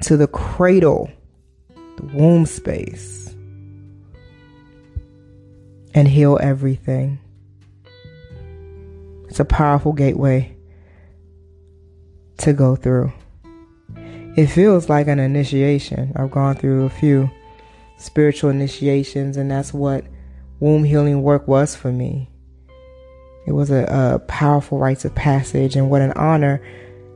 to 0.00 0.16
the 0.16 0.26
cradle, 0.26 1.10
the 1.96 2.06
womb 2.14 2.46
space, 2.46 3.34
and 5.92 6.08
heal 6.08 6.38
everything. 6.40 7.18
It's 9.28 9.40
a 9.40 9.44
powerful 9.44 9.92
gateway 9.92 10.56
to 12.38 12.54
go 12.54 12.74
through. 12.74 13.12
It 14.36 14.46
feels 14.46 14.88
like 14.88 15.08
an 15.08 15.18
initiation. 15.18 16.12
I've 16.16 16.30
gone 16.30 16.54
through 16.54 16.86
a 16.86 16.90
few 16.90 17.30
spiritual 17.96 18.50
initiations, 18.50 19.36
and 19.36 19.50
that's 19.50 19.72
what 19.72 20.04
womb 20.60 20.84
healing 20.84 21.22
work 21.22 21.46
was 21.48 21.74
for 21.74 21.92
me. 21.92 22.30
It 23.46 23.52
was 23.52 23.70
a, 23.70 23.84
a 23.88 24.18
powerful 24.20 24.78
rites 24.78 25.04
of 25.04 25.14
passage, 25.14 25.76
and 25.76 25.90
what 25.90 26.02
an 26.02 26.12
honor 26.12 26.62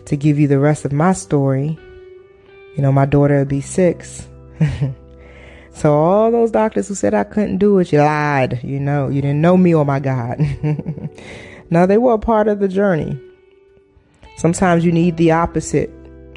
to 0.06 0.16
give 0.16 0.38
you 0.38 0.48
the 0.48 0.58
rest 0.58 0.84
of 0.84 0.92
my 0.92 1.12
story. 1.12 1.78
You 2.76 2.82
know, 2.82 2.92
my 2.92 3.06
daughter 3.06 3.38
will 3.38 3.44
be 3.44 3.60
six. 3.60 4.28
so 5.72 5.94
all 5.94 6.30
those 6.30 6.50
doctors 6.50 6.88
who 6.88 6.94
said 6.94 7.14
I 7.14 7.24
couldn't 7.24 7.58
do 7.58 7.78
it, 7.78 7.92
you 7.92 7.98
lied. 7.98 8.60
You 8.62 8.80
know, 8.80 9.08
you 9.08 9.20
didn't 9.22 9.40
know 9.40 9.56
me 9.56 9.74
or 9.74 9.84
my 9.84 10.00
God. 10.00 10.38
now 11.70 11.86
they 11.86 11.98
were 11.98 12.14
a 12.14 12.18
part 12.18 12.48
of 12.48 12.60
the 12.60 12.68
journey. 12.68 13.18
Sometimes 14.36 14.84
you 14.84 14.92
need 14.92 15.16
the 15.16 15.32
opposite 15.32 15.90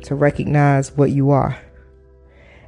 to 0.04 0.16
recognize 0.16 0.92
what 0.94 1.12
you 1.12 1.30
are. 1.32 1.58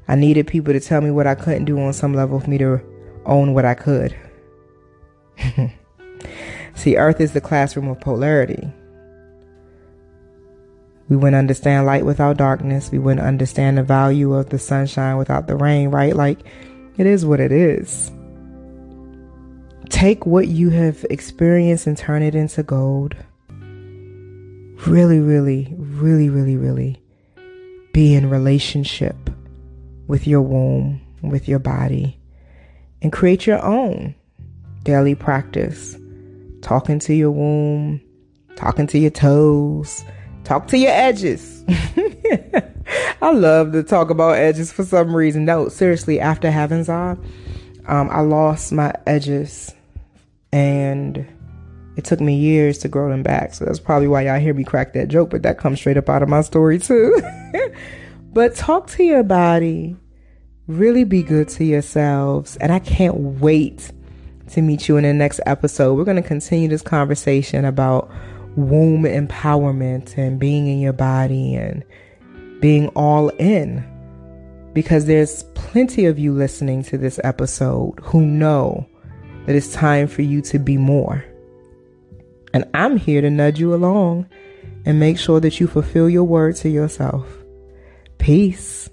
I 0.07 0.15
needed 0.15 0.47
people 0.47 0.73
to 0.73 0.79
tell 0.79 1.01
me 1.01 1.11
what 1.11 1.27
I 1.27 1.35
couldn't 1.35 1.65
do 1.65 1.79
on 1.79 1.93
some 1.93 2.13
level 2.13 2.39
for 2.39 2.49
me 2.49 2.57
to 2.57 2.81
own 3.25 3.53
what 3.53 3.65
I 3.65 3.73
could. 3.73 4.15
See, 6.75 6.97
Earth 6.97 7.21
is 7.21 7.33
the 7.33 7.41
classroom 7.41 7.87
of 7.87 7.99
polarity. 8.01 8.69
We 11.09 11.15
wouldn't 11.15 11.35
understand 11.35 11.85
light 11.85 12.05
without 12.05 12.37
darkness. 12.37 12.91
We 12.91 12.99
wouldn't 12.99 13.25
understand 13.25 13.77
the 13.77 13.83
value 13.83 14.33
of 14.33 14.49
the 14.49 14.59
sunshine 14.59 15.17
without 15.17 15.47
the 15.47 15.55
rain, 15.55 15.89
right? 15.89 16.15
Like, 16.15 16.39
it 16.97 17.05
is 17.05 17.25
what 17.25 17.39
it 17.39 17.51
is. 17.51 18.11
Take 19.89 20.25
what 20.25 20.47
you 20.47 20.69
have 20.69 21.05
experienced 21.09 21.87
and 21.87 21.97
turn 21.97 22.23
it 22.23 22.35
into 22.35 22.63
gold. 22.63 23.15
Really, 24.87 25.19
really, 25.19 25.73
really, 25.77 26.29
really, 26.29 26.57
really 26.57 26.99
be 27.93 28.15
in 28.15 28.29
relationship 28.29 29.15
with 30.07 30.27
your 30.27 30.41
womb, 30.41 31.01
with 31.21 31.47
your 31.47 31.59
body, 31.59 32.19
and 33.01 33.11
create 33.11 33.47
your 33.47 33.63
own 33.63 34.15
daily 34.83 35.15
practice. 35.15 35.97
Talking 36.61 36.99
to 36.99 37.13
your 37.13 37.31
womb, 37.31 38.01
talking 38.55 38.87
to 38.87 38.97
your 38.97 39.11
toes, 39.11 40.05
Talk 40.43 40.67
to 40.67 40.77
your 40.77 40.91
edges. 40.91 41.63
I 43.21 43.31
love 43.31 43.71
to 43.71 43.83
talk 43.83 44.09
about 44.09 44.35
edges 44.35 44.71
for 44.73 44.83
some 44.83 45.15
reason. 45.15 45.45
No, 45.45 45.69
seriously, 45.69 46.19
after 46.19 46.51
having 46.51 46.83
Zah, 46.83 47.15
um, 47.87 48.09
I 48.09 48.21
lost 48.21 48.73
my 48.73 48.93
edges 49.07 49.73
and 50.51 51.25
it 51.95 52.03
took 52.03 52.19
me 52.19 52.35
years 52.35 52.77
to 52.79 52.89
grow 52.89 53.09
them 53.09 53.23
back. 53.23 53.53
So 53.53 53.63
that's 53.63 53.79
probably 53.79 54.09
why 54.09 54.23
y'all 54.23 54.39
hear 54.39 54.53
me 54.53 54.65
crack 54.65 54.93
that 54.93 55.07
joke, 55.07 55.29
but 55.29 55.43
that 55.43 55.57
comes 55.57 55.79
straight 55.79 55.95
up 55.95 56.09
out 56.09 56.23
of 56.23 56.29
my 56.29 56.41
story 56.41 56.77
too. 56.77 57.21
but 58.33 58.55
talk 58.55 58.87
to 58.87 59.03
your 59.03 59.23
body. 59.23 59.95
Really 60.67 61.03
be 61.03 61.23
good 61.23 61.49
to 61.49 61.63
yourselves. 61.63 62.55
And 62.57 62.71
I 62.71 62.79
can't 62.79 63.15
wait 63.15 63.91
to 64.51 64.61
meet 64.61 64.87
you 64.87 64.97
in 64.97 65.03
the 65.03 65.13
next 65.13 65.39
episode. 65.45 65.93
We're 65.95 66.03
going 66.03 66.21
to 66.21 66.27
continue 66.27 66.67
this 66.67 66.81
conversation 66.81 67.65
about 67.65 68.09
womb 68.55 69.03
empowerment 69.03 70.17
and 70.17 70.39
being 70.39 70.67
in 70.67 70.79
your 70.79 70.93
body 70.93 71.55
and 71.55 71.83
being 72.59 72.87
all 72.89 73.29
in. 73.29 73.83
Because 74.73 75.05
there's 75.05 75.43
plenty 75.53 76.05
of 76.05 76.17
you 76.17 76.33
listening 76.33 76.83
to 76.85 76.97
this 76.97 77.19
episode 77.23 77.99
who 78.01 78.21
know 78.21 78.87
that 79.45 79.55
it's 79.55 79.71
time 79.71 80.07
for 80.07 80.23
you 80.23 80.41
to 80.41 80.57
be 80.57 80.77
more. 80.77 81.23
And 82.53 82.65
I'm 82.73 82.97
here 82.97 83.21
to 83.21 83.29
nudge 83.29 83.59
you 83.59 83.75
along 83.75 84.27
and 84.85 84.99
make 84.99 85.19
sure 85.19 85.39
that 85.39 85.59
you 85.59 85.67
fulfill 85.67 86.09
your 86.09 86.23
word 86.23 86.55
to 86.57 86.69
yourself. 86.69 87.42
Peace. 88.23 88.89